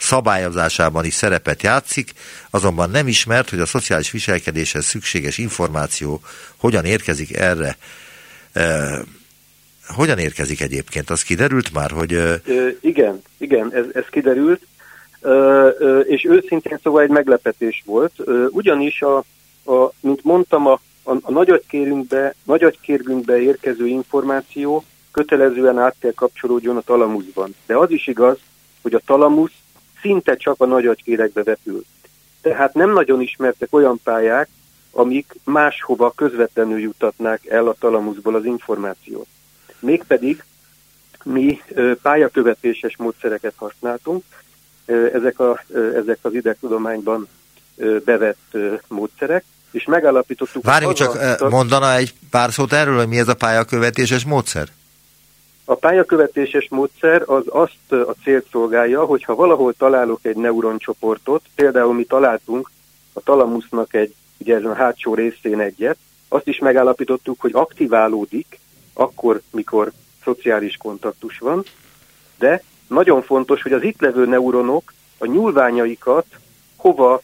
[0.00, 2.12] szabályozásában is szerepet játszik,
[2.50, 6.20] azonban nem ismert, hogy a szociális viselkedéshez szükséges információ
[6.56, 7.76] hogyan érkezik erre.
[8.52, 8.88] E,
[9.88, 11.10] hogyan érkezik egyébként?
[11.10, 12.12] Az kiderült már, hogy...
[12.12, 12.40] E...
[12.80, 14.60] Igen, igen, ez, ez kiderült,
[16.04, 18.12] és őszintén szóval egy meglepetés volt,
[18.50, 19.16] ugyanis a,
[19.72, 26.80] a mint mondtam, a a, a nagyagykérünkbe, nagyagykérgünkbe érkező információ kötelezően át kell kapcsolódjon a
[26.80, 27.54] talamuszban.
[27.66, 28.38] De az is igaz,
[28.82, 29.58] hogy a talamusz
[30.00, 31.84] szinte csak a nagyagykérekbe vetül.
[32.40, 34.48] Tehát nem nagyon ismertek olyan pályák,
[34.90, 39.26] amik máshova közvetlenül jutatnák el a talamuszból az információt.
[39.78, 40.44] Mégpedig
[41.24, 41.60] mi
[42.02, 44.24] pályakövetéses módszereket használtunk,
[45.12, 45.62] ezek, a,
[45.94, 47.28] ezek az idegtudományban
[48.04, 48.56] bevett
[48.88, 50.64] módszerek, és megállapítottuk...
[50.64, 54.68] Várjunk csak, a, mondana egy pár szót erről, hogy mi ez a pályakövetéses módszer?
[55.70, 61.94] A pályakövetéses módszer az azt a célt szolgálja, hogy ha valahol találok egy neuroncsoportot, például
[61.94, 62.70] mi találtunk
[63.12, 65.96] a talamusznak egy, ugye ezen a hátsó részén egyet,
[66.28, 68.58] azt is megállapítottuk, hogy aktiválódik
[68.94, 69.92] akkor, mikor
[70.24, 71.64] szociális kontaktus van,
[72.38, 76.26] de nagyon fontos, hogy az itt levő neuronok a nyúlványaikat
[76.76, 77.22] hova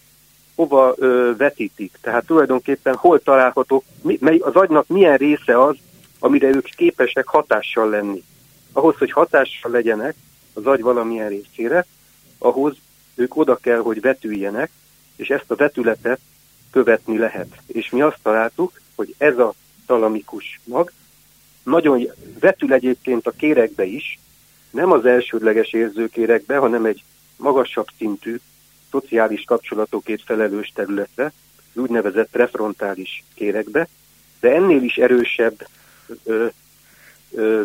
[0.55, 1.99] hova ö, vetítik.
[2.01, 5.77] Tehát tulajdonképpen hol találhatók, mi, mely, az agynak milyen része az,
[6.19, 8.25] amire ők képesek hatással lenni.
[8.77, 10.15] Ahhoz, hogy hatással legyenek
[10.53, 11.87] az agy valamilyen részére,
[12.39, 12.77] ahhoz
[13.15, 14.71] ők oda kell, hogy vetüljenek,
[15.17, 16.21] és ezt a vetületet
[16.71, 17.47] követni lehet.
[17.67, 19.55] És mi azt találtuk, hogy ez a
[19.87, 20.93] talamikus mag
[21.62, 22.07] nagyon
[22.41, 24.19] vetül egyébként a kérekbe is,
[24.71, 27.05] nem az elsődleges érzőkérekbe, hanem egy
[27.37, 28.41] magasabb szintű
[28.91, 31.33] szociális kapcsolatokért felelős területre,
[31.73, 33.89] úgynevezett prefrontális kérekbe,
[34.41, 35.67] de ennél is erősebb
[36.25, 36.47] ö,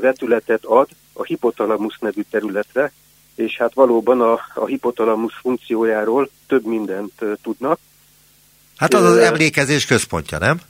[0.01, 2.91] vetületet ad a hipotalamus nevű területre,
[3.35, 7.79] és hát valóban a, a hipotalamus funkciójáról több mindent tudnak.
[8.77, 10.61] Hát az az emlékezés központja, nem?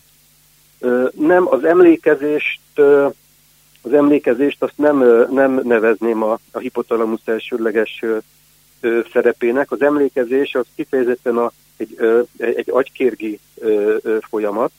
[1.11, 2.59] Nem, az emlékezést
[3.81, 4.97] az emlékezést azt nem,
[5.31, 8.03] nem nevezném a, a hipotalamus elsődleges
[9.13, 9.71] szerepének.
[9.71, 11.97] Az emlékezés az kifejezetten a, egy,
[12.37, 13.39] egy agykérgi
[14.29, 14.71] folyamat,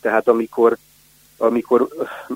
[0.00, 0.76] tehát amikor,
[1.40, 1.88] amikor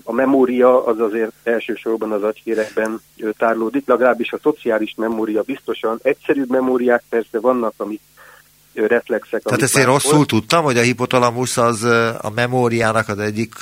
[0.05, 3.01] a memória az azért elsősorban az agykérekben
[3.39, 5.99] tárlódik, legalábbis a szociális memória biztosan.
[6.03, 8.01] Egyszerűbb memóriák persze vannak, amik
[8.75, 9.43] reflexek.
[9.43, 11.83] Tehát ezt én rosszul tudtam, hogy a hipotalamus az
[12.21, 13.55] a memóriának az egyik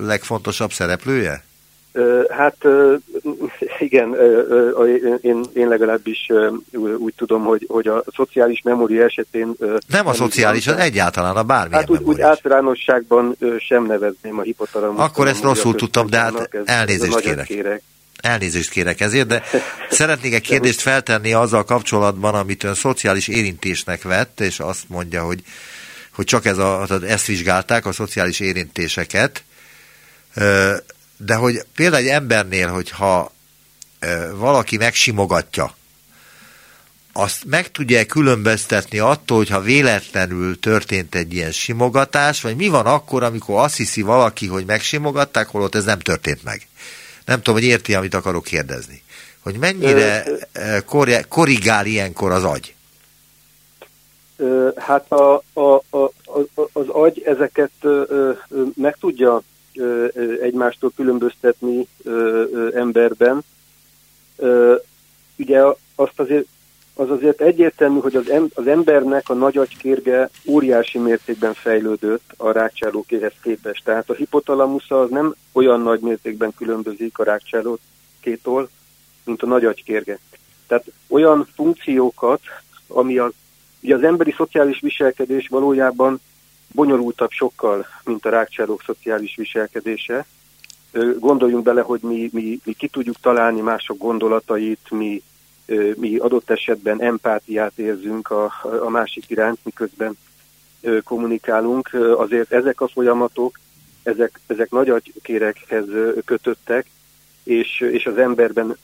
[0.00, 1.44] legfontosabb szereplője?
[2.28, 2.56] Hát
[3.78, 4.16] igen,
[5.20, 6.26] én, én legalábbis
[6.98, 9.56] úgy tudom, hogy, hogy a szociális memória esetén...
[9.86, 15.00] Nem a szociális, az egyáltalán a bármilyen Hát úgy, úgy általánosságban sem nevezném a hipotalamus.
[15.00, 17.46] Akkor ezt rosszul tudtam, de hát elnézést kérek.
[17.46, 17.82] kérek.
[18.20, 19.42] Elnézést kérek ezért, de
[19.90, 25.42] szeretnék egy kérdést feltenni azzal kapcsolatban, amit ön szociális érintésnek vett, és azt mondja, hogy,
[26.14, 29.44] hogy csak ez a, ezt vizsgálták, a szociális érintéseket,
[31.24, 33.32] de hogy például egy embernél, hogyha
[34.34, 35.74] valaki megsimogatja,
[37.12, 43.22] azt meg tudja különböztetni attól, hogyha véletlenül történt egy ilyen simogatás, vagy mi van akkor,
[43.22, 46.68] amikor azt hiszi valaki, hogy megsimogatták, holott ez nem történt meg.
[47.24, 49.02] Nem tudom, hogy érti, amit akarok kérdezni.
[49.40, 50.24] Hogy mennyire
[51.28, 52.74] korrigál ilyenkor az agy?
[54.76, 56.12] Hát a, a, a,
[56.72, 57.70] az agy ezeket
[58.74, 59.42] meg tudja
[60.40, 61.86] egymástól különböztetni
[62.72, 63.44] emberben.
[65.36, 65.62] Ugye
[65.94, 66.46] azt azért
[67.00, 72.52] az azért egyértelmű, hogy az, em, az embernek a nagy agykérge óriási mértékben fejlődött a
[72.52, 73.84] rákcsálókéhez képest.
[73.84, 78.68] Tehát a hipotalamusza az nem olyan nagy mértékben különbözik a rákcsálókétól,
[79.24, 80.18] mint a nagy agykérge.
[80.66, 82.40] Tehát olyan funkciókat,
[82.86, 83.32] ami az,
[83.80, 86.20] ugye az emberi szociális viselkedés valójában
[86.74, 90.26] bonyolultabb sokkal, mint a rákcsálók szociális viselkedése.
[91.18, 95.22] Gondoljunk bele, hogy mi, mi, mi ki tudjuk találni mások gondolatait, mi
[95.96, 98.52] mi adott esetben empátiát érzünk a,
[98.84, 100.18] a másik iránt, miközben
[101.04, 101.90] kommunikálunk.
[102.16, 103.58] Azért ezek a folyamatok,
[104.02, 105.84] ezek, ezek nagy agykérekhez
[106.24, 106.86] kötöttek,
[107.42, 108.76] és, és az emberben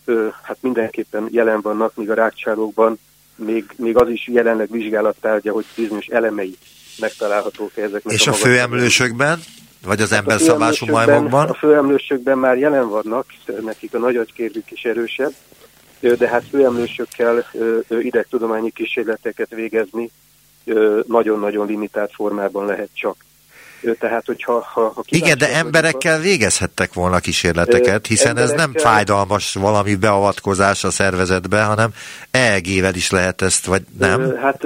[0.42, 2.98] hát mindenképpen jelen vannak, míg a rákcsálókban
[3.36, 6.56] még, még az is jelenleg vizsgálattárgya, hogy bizonyos elemei
[6.98, 8.14] megtalálhatók ezeknek.
[8.14, 9.40] És a, a főemlősökben?
[9.84, 11.48] Vagy az ember szabású majmokban?
[11.48, 13.26] A főemlősökben már jelen vannak,
[13.64, 15.32] nekik a nagy agykérvük is erősebb,
[16.00, 17.46] de hát főemlősökkel
[17.88, 20.10] idegtudományi kísérleteket végezni
[21.06, 23.16] nagyon-nagyon limitált formában lehet csak.
[23.98, 29.94] Tehát, hogyha, ha, ha Igen, de emberekkel végezhettek volna kísérleteket, hiszen ez nem fájdalmas valami
[29.94, 31.90] beavatkozás a szervezetbe, hanem
[32.30, 34.36] EEG-vel is lehet ezt, vagy nem?
[34.36, 34.64] Hát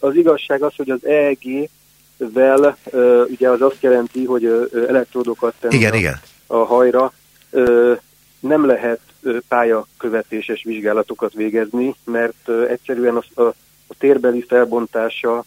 [0.00, 2.76] az igazság az, hogy az EEG-vel
[3.26, 6.20] ugye az azt jelenti, hogy elektródokat tenni igen, a, igen.
[6.46, 7.12] a hajra,
[8.40, 9.00] nem lehet
[9.48, 13.54] pályakövetéses vizsgálatokat végezni, mert egyszerűen a, a,
[13.86, 15.44] a térbeli felbontása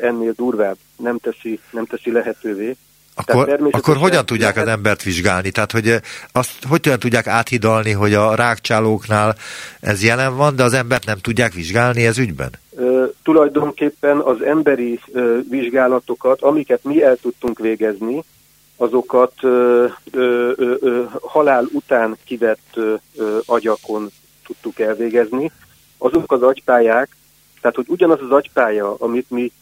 [0.00, 2.76] ennél durvább nem teszi, nem teszi lehetővé.
[3.14, 4.68] Akkor, akkor hogyan tudják lehet...
[4.68, 5.50] az embert vizsgálni?
[5.50, 6.00] Tehát, hogy
[6.32, 9.34] azt hogyan tudják áthidalni, hogy a rákcsálóknál
[9.80, 12.50] ez jelen van, de az embert nem tudják vizsgálni ez ügyben?
[12.76, 18.22] Ö, tulajdonképpen az emberi ö, vizsgálatokat, amiket mi el tudtunk végezni,
[18.76, 24.10] azokat ö, ö, ö, ö, halál után kivett ö, ö, agyakon
[24.46, 25.50] tudtuk elvégezni.
[25.98, 27.16] Azok az agypályák,
[27.60, 29.52] tehát hogy ugyanaz az agypálya, amit mi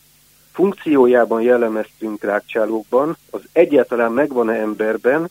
[0.52, 5.30] funkciójában jellemeztünk rákcsálókban, az egyáltalán megvan-e emberben,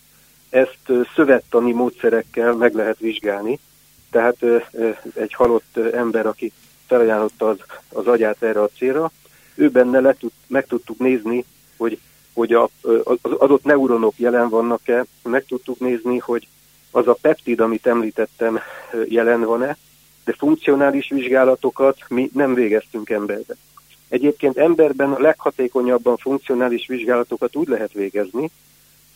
[0.50, 3.60] ezt szövettani módszerekkel meg lehet vizsgálni.
[4.12, 4.38] Tehát
[5.14, 6.52] egy halott ember, aki
[6.88, 7.58] felajánlotta az,
[7.94, 9.12] az agyát erre a célra,
[9.56, 11.46] ő benne le tud, meg tudtuk nézni,
[11.78, 12.00] hogy
[12.40, 12.70] hogy a,
[13.04, 16.48] az adott neuronok jelen vannak-e, meg tudtuk nézni, hogy
[16.92, 18.60] az a peptid, amit említettem,
[19.08, 19.78] jelen van-e,
[20.24, 23.58] de funkcionális vizsgálatokat mi nem végeztünk emberben.
[24.10, 28.50] Egyébként emberben a leghatékonyabban funkcionális vizsgálatokat úgy lehet végezni,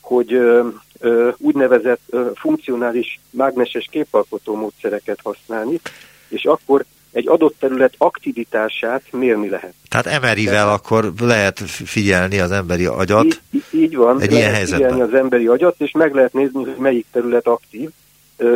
[0.01, 0.67] hogy ö,
[0.99, 5.79] ö, úgynevezett ö, funkcionális mágneses képalkotó módszereket használni,
[6.27, 9.73] és akkor egy adott terület aktivitását mérni lehet.
[9.89, 14.89] Tehát MRI-vel akkor lehet figyelni az emberi agyat így, így van, egy ilyen helyzetben.
[14.89, 17.89] figyelni az emberi agyat, és meg lehet nézni, hogy melyik terület aktív.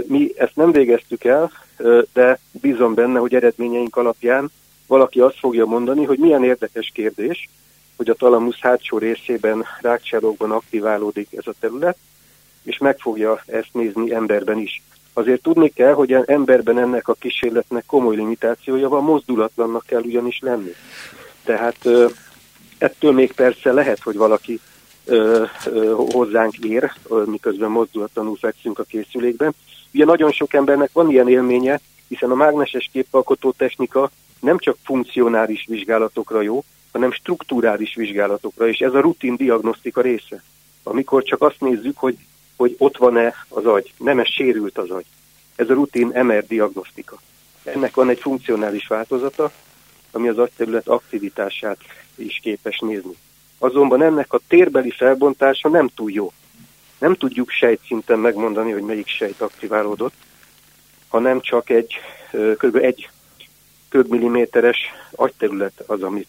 [0.08, 1.52] Mi ezt nem végeztük el,
[2.14, 4.52] de bízom benne, hogy eredményeink alapján
[4.88, 7.50] valaki azt fogja mondani, hogy milyen érdekes kérdés,
[7.96, 11.98] hogy a talamusz hátsó részében, rákcsálókban aktiválódik ez a terület,
[12.64, 14.82] és meg fogja ezt nézni emberben is.
[15.14, 20.74] Azért tudni kell, hogy emberben ennek a kísérletnek komoly limitációja van, mozdulatlannak kell ugyanis lenni.
[21.44, 21.78] Tehát
[22.78, 24.60] ettől még persze lehet, hogy valaki
[25.06, 26.92] ö, ö, hozzánk ér,
[27.26, 29.54] miközben mozdulatlanul fekszünk a készülékben.
[29.94, 35.66] Ugye nagyon sok embernek van ilyen élménye, hiszen a mágneses képalkotó technika nem csak funkcionális
[35.68, 40.44] vizsgálatokra jó, hanem strukturális vizsgálatokra, és ez a rutin diagnosztika része.
[40.84, 42.18] Amikor csak azt nézzük, hogy
[42.58, 45.06] hogy ott van-e az agy, nem ez sérült az agy.
[45.56, 47.20] Ez a rutin MR diagnosztika.
[47.64, 49.52] Ennek van egy funkcionális változata,
[50.12, 51.78] ami az agyterület aktivitását
[52.16, 53.16] is képes nézni.
[53.58, 56.32] Azonban ennek a térbeli felbontása nem túl jó.
[57.00, 60.14] Nem tudjuk sejtszinten megmondani, hogy melyik sejt aktiválódott,
[61.08, 61.94] hanem csak egy
[62.58, 62.76] kb.
[62.76, 63.10] egy
[63.90, 64.78] köbmilliméteres
[65.12, 66.28] agyterület az, amit,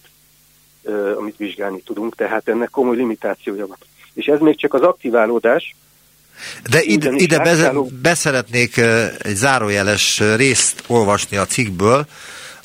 [1.17, 3.77] amit vizsgálni tudunk, tehát ennek komoly limitációja van.
[4.15, 5.75] És ez még csak az aktiválódás,
[6.71, 7.71] De ide, ide be,
[8.03, 8.77] beszeretnék
[9.19, 12.07] egy zárójeles részt olvasni a cikkből.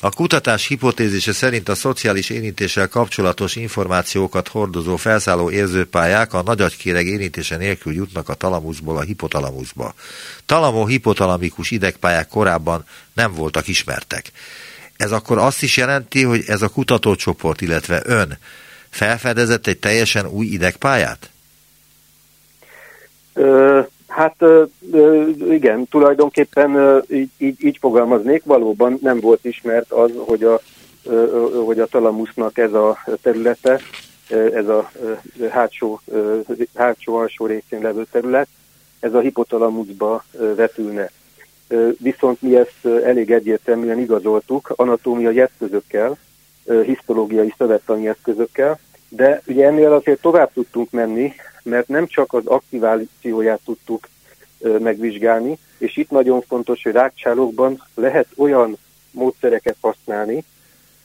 [0.00, 7.56] A kutatás hipotézise szerint a szociális érintéssel kapcsolatos információkat hordozó felszálló érzőpályák a nagyagykéreg érintése
[7.56, 9.94] nélkül jutnak a talamuszból a hipotalamuszba.
[10.46, 14.32] Talamo-hipotalamikus idegpályák korábban nem voltak ismertek.
[14.96, 18.38] Ez akkor azt is jelenti, hogy ez a kutatócsoport, illetve ön
[18.90, 21.30] felfedezett egy teljesen új idegpályát?
[23.32, 24.64] Ö, hát ö,
[25.50, 30.60] igen, tulajdonképpen ö, így, így, így fogalmaznék, valóban nem volt ismert az, hogy a,
[31.04, 33.80] ö, hogy a talamusznak ez a területe,
[34.54, 34.90] ez a
[35.50, 36.00] hátsó,
[36.74, 38.48] hátsó alsó részén levő terület,
[39.00, 40.24] ez a hipotalamuszba
[40.56, 41.10] vetülne.
[41.98, 46.16] Viszont mi ezt elég egyértelműen igazoltuk anatómiai eszközökkel,
[46.84, 53.60] histológiai szövettani eszközökkel, de ugye ennél azért tovább tudtunk menni, mert nem csak az aktivációját
[53.64, 54.08] tudtuk
[54.78, 58.76] megvizsgálni, és itt nagyon fontos, hogy rákcsálókban lehet olyan
[59.10, 60.44] módszereket használni,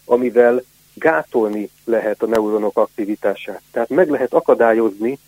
[0.05, 0.63] amivel
[0.93, 3.61] gátolni lehet a neuronok aktivitását.
[3.71, 5.19] Tehát meg lehet akadályozni,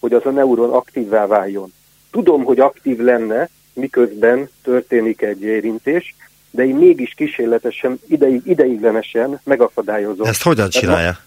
[0.00, 1.72] hogy az a neuron aktívvá váljon.
[2.10, 6.14] Tudom, hogy aktív lenne, miközben történik egy érintés,
[6.50, 10.26] de én mégis kísérletesen, ideig, ideiglenesen megakadályozom.
[10.26, 11.18] Ezt hogyan csinálja?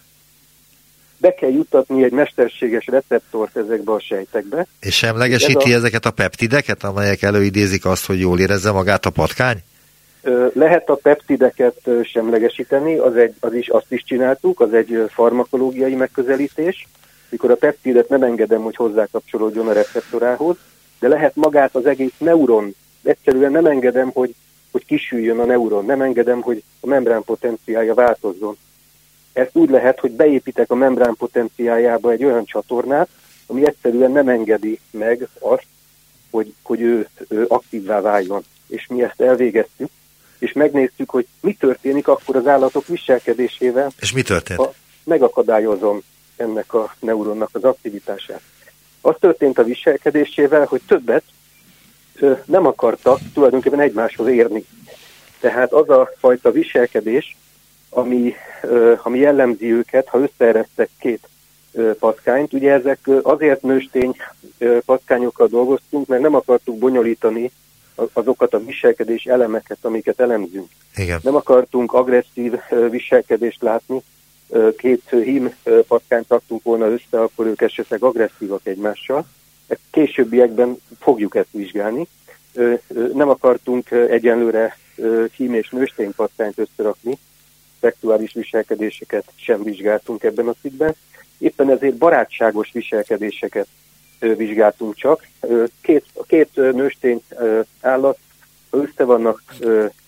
[1.18, 4.66] be kell juttatni egy mesterséges receptort ezekbe a sejtekbe.
[4.80, 5.76] És semlegesíti a...
[5.76, 9.56] ezeket a peptideket, amelyek előidézik azt, hogy jól érezze magát a patkány?
[10.52, 16.86] Lehet a peptideket semlegesíteni, az, egy, az is, azt is csináltuk, az egy farmakológiai megközelítés,
[17.28, 20.56] mikor a peptidet nem engedem, hogy hozzákapcsolódjon a receptorához,
[20.98, 24.34] de lehet magát az egész neuron, egyszerűen nem engedem, hogy,
[24.70, 28.56] hogy kisüljön a neuron, nem engedem, hogy a membrán potenciája változzon.
[29.32, 33.08] Ezt úgy lehet, hogy beépítek a membrán potenciájába egy olyan csatornát,
[33.46, 35.66] ami egyszerűen nem engedi meg azt,
[36.30, 38.44] hogy, hogy ő, ő aktívvá váljon.
[38.66, 39.90] És mi ezt elvégeztük,
[40.38, 43.90] és megnéztük, hogy mi történik akkor az állatok viselkedésével.
[44.00, 44.58] És mi történt?
[44.58, 44.74] Ha
[45.04, 46.00] megakadályozom
[46.36, 48.40] ennek a neuronnak az aktivitását.
[49.06, 51.22] Az történt a viselkedésével, hogy többet
[52.44, 54.64] nem akartak tulajdonképpen egymáshoz érni.
[55.40, 57.36] Tehát az a fajta viselkedés,
[57.90, 58.34] ami,
[59.02, 61.28] ami jellemzi őket, ha összeeresztek két
[61.98, 62.52] patkányt.
[62.52, 64.16] Ugye ezek azért nőstény
[64.84, 67.50] patkányokkal dolgoztunk, mert nem akartuk bonyolítani
[68.12, 70.68] azokat a viselkedés elemeket, amiket elemzünk.
[70.96, 71.20] Igen.
[71.22, 72.52] Nem akartunk agresszív
[72.90, 74.02] viselkedést látni,
[74.76, 75.54] két hím
[75.88, 79.26] patkányt raktunk volna össze, akkor ők esetleg agresszívak egymással.
[79.90, 82.06] Későbbiekben fogjuk ezt vizsgálni.
[83.12, 84.78] Nem akartunk egyenlőre
[85.36, 87.18] hím és nőstény patkányt összerakni,
[87.80, 90.94] szexuális viselkedéseket sem vizsgáltunk ebben a cikkben.
[91.38, 93.66] Éppen ezért barátságos viselkedéseket
[94.18, 95.28] vizsgáltunk csak.
[95.80, 97.22] Két, a két nőstény
[97.80, 98.18] állat,
[98.70, 99.42] össze vannak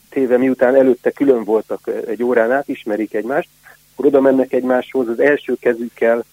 [0.08, 3.48] téve, miután előtte külön voltak egy órán át, ismerik egymást,
[3.98, 6.24] akkor oda mennek egymáshoz, az első kezükkel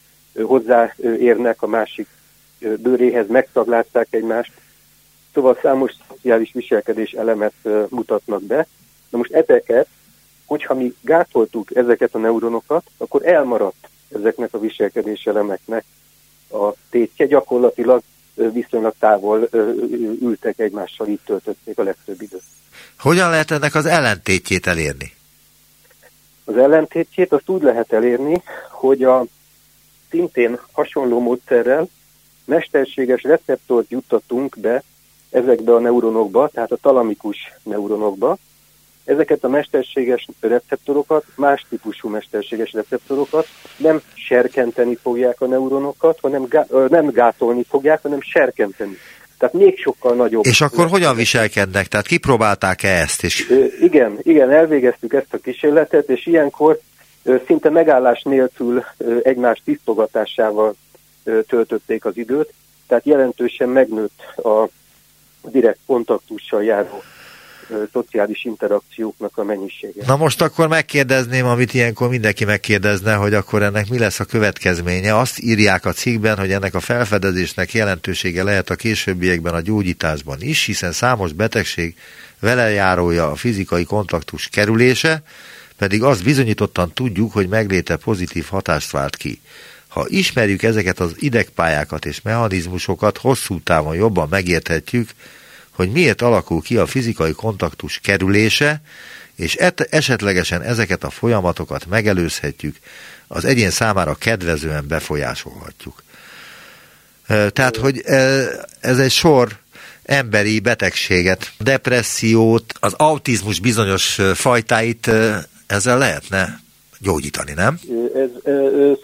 [0.42, 2.08] hozzáérnek a másik
[2.60, 4.52] bőréhez, megtaglázták egymást,
[5.34, 7.54] szóval számos szociális viselkedés elemet
[7.90, 8.68] mutatnak be.
[9.10, 9.88] Na most ezeket
[10.46, 15.84] hogyha mi gátoltuk ezeket a neuronokat, akkor elmaradt ezeknek a viselkedés elemeknek
[16.52, 18.02] a tétje, gyakorlatilag
[18.34, 19.50] viszonylag távol
[20.22, 22.44] ültek egymással, itt töltötték a legtöbb időt.
[23.00, 25.15] Hogyan lehet ennek az ellentétjét elérni?
[26.46, 29.26] Az ellentétjét azt úgy lehet elérni, hogy a
[30.10, 31.88] szintén hasonló módszerrel
[32.46, 34.84] mesterséges receptort juttatunk be
[35.30, 38.38] ezekbe a neuronokba, tehát a talamikus neuronokba,
[39.06, 46.66] ezeket a mesterséges receptorokat, más típusú mesterséges receptorokat nem serkenteni fogják a neuronokat, hanem gá,
[46.88, 48.98] nem gátolni fogják, hanem serkenteni.
[49.38, 50.46] Tehát még sokkal nagyobb.
[50.46, 51.88] És akkor hogyan viselkednek?
[51.88, 53.46] Tehát kipróbálták-e ezt is?
[53.82, 56.80] Igen, igen, elvégeztük ezt a kísérletet, és ilyenkor
[57.46, 58.84] szinte megállás nélkül
[59.24, 60.76] egymás tisztogatásával
[61.48, 62.54] töltötték az időt,
[62.88, 64.70] tehát jelentősen megnőtt a
[65.50, 67.04] direkt kontaktussal járó
[67.92, 70.06] szociális interakcióknak a mennyisége.
[70.06, 75.18] Na most akkor megkérdezném, amit ilyenkor mindenki megkérdezne, hogy akkor ennek mi lesz a következménye.
[75.18, 80.66] Azt írják a cikkben, hogy ennek a felfedezésnek jelentősége lehet a későbbiekben a gyógyításban is,
[80.66, 81.96] hiszen számos betegség
[82.40, 85.24] vele járója a fizikai kontaktus kerülése,
[85.78, 89.40] pedig azt bizonyítottan tudjuk, hogy megléte pozitív hatást vált ki.
[89.88, 95.10] Ha ismerjük ezeket az idegpályákat és mechanizmusokat, hosszú távon jobban megérthetjük,
[95.76, 98.82] hogy miért alakul ki a fizikai kontaktus kerülése,
[99.36, 102.76] és et, esetlegesen ezeket a folyamatokat megelőzhetjük,
[103.28, 106.04] az egyén számára kedvezően befolyásolhatjuk.
[107.28, 108.02] Tehát, hogy
[108.80, 109.50] ez egy sor
[110.04, 115.12] emberi betegséget, depressziót, az autizmus bizonyos fajtáit
[115.68, 116.60] ezzel lehetne
[117.00, 117.80] gyógyítani, nem?
[118.16, 118.30] Ez,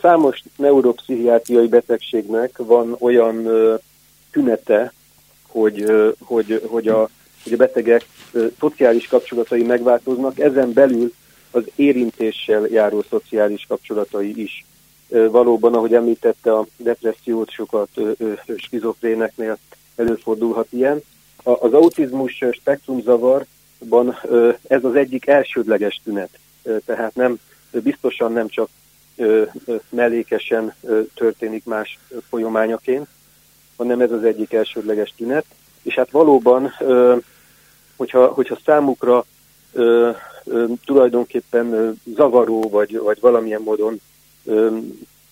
[0.02, 3.48] számos neuropszichiátriai betegségnek van olyan
[4.32, 4.94] tünete,
[5.52, 5.86] hogy,
[6.20, 7.10] hogy, hogy, a,
[7.44, 8.06] hogy a betegek
[8.60, 11.14] szociális kapcsolatai megváltoznak, ezen belül
[11.52, 14.66] az érintéssel járó szociális kapcsolatai is.
[15.08, 17.90] Valóban, ahogy említette, a depressziót sokat
[18.58, 19.58] skizofréneknél
[19.96, 21.02] előfordulhat ilyen.
[21.44, 24.18] Az autizmus spektrumzavarban
[24.68, 26.40] ez az egyik elsődleges tünet,
[26.86, 27.40] tehát nem
[27.72, 28.70] biztosan nem csak
[29.90, 30.74] mellékesen
[31.14, 32.00] történik más
[32.30, 33.08] folyamányaként,
[33.82, 35.46] hanem ez az egyik elsődleges tünet.
[35.82, 36.74] És hát valóban,
[37.96, 39.26] hogyha, hogyha számukra
[40.86, 44.02] tulajdonképpen zavaró, vagy, vagy valamilyen módon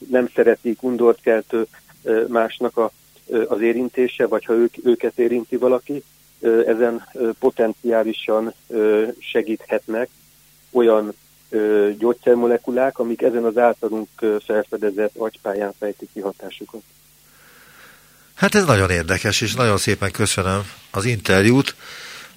[0.09, 1.67] nem szeretik, undort keltő
[2.27, 2.91] másnak a,
[3.47, 6.03] az érintése, vagy ha ők, őket érinti valaki,
[6.65, 7.07] ezen
[7.39, 8.53] potenciálisan
[9.19, 10.09] segíthetnek
[10.71, 11.13] olyan
[11.97, 14.07] gyógyszermolekulák, amik ezen az általunk
[14.45, 16.81] felfedezett agypályán fejtik ki hatásukat.
[18.39, 20.61] Hát ez nagyon érdekes, és nagyon szépen köszönöm
[20.91, 21.75] az interjút.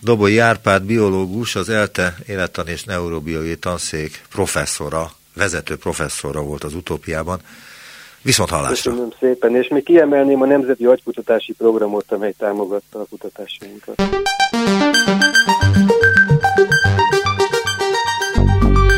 [0.01, 7.41] Doboly Árpád biológus, az ELTE élettan és neurobiológiai tanszék professzora, vezető professzora volt az utópiában.
[8.23, 8.91] Viszont hallásra.
[8.91, 14.03] Köszönöm szépen, és még kiemelném a Nemzeti Agykutatási Programot, amely támogatta a kutatásainkat.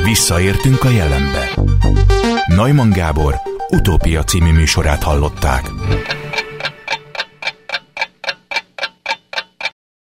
[0.05, 1.50] Visszaértünk a jelenbe.
[2.46, 3.34] Neumann Gábor
[3.70, 5.70] utópia című műsorát hallották.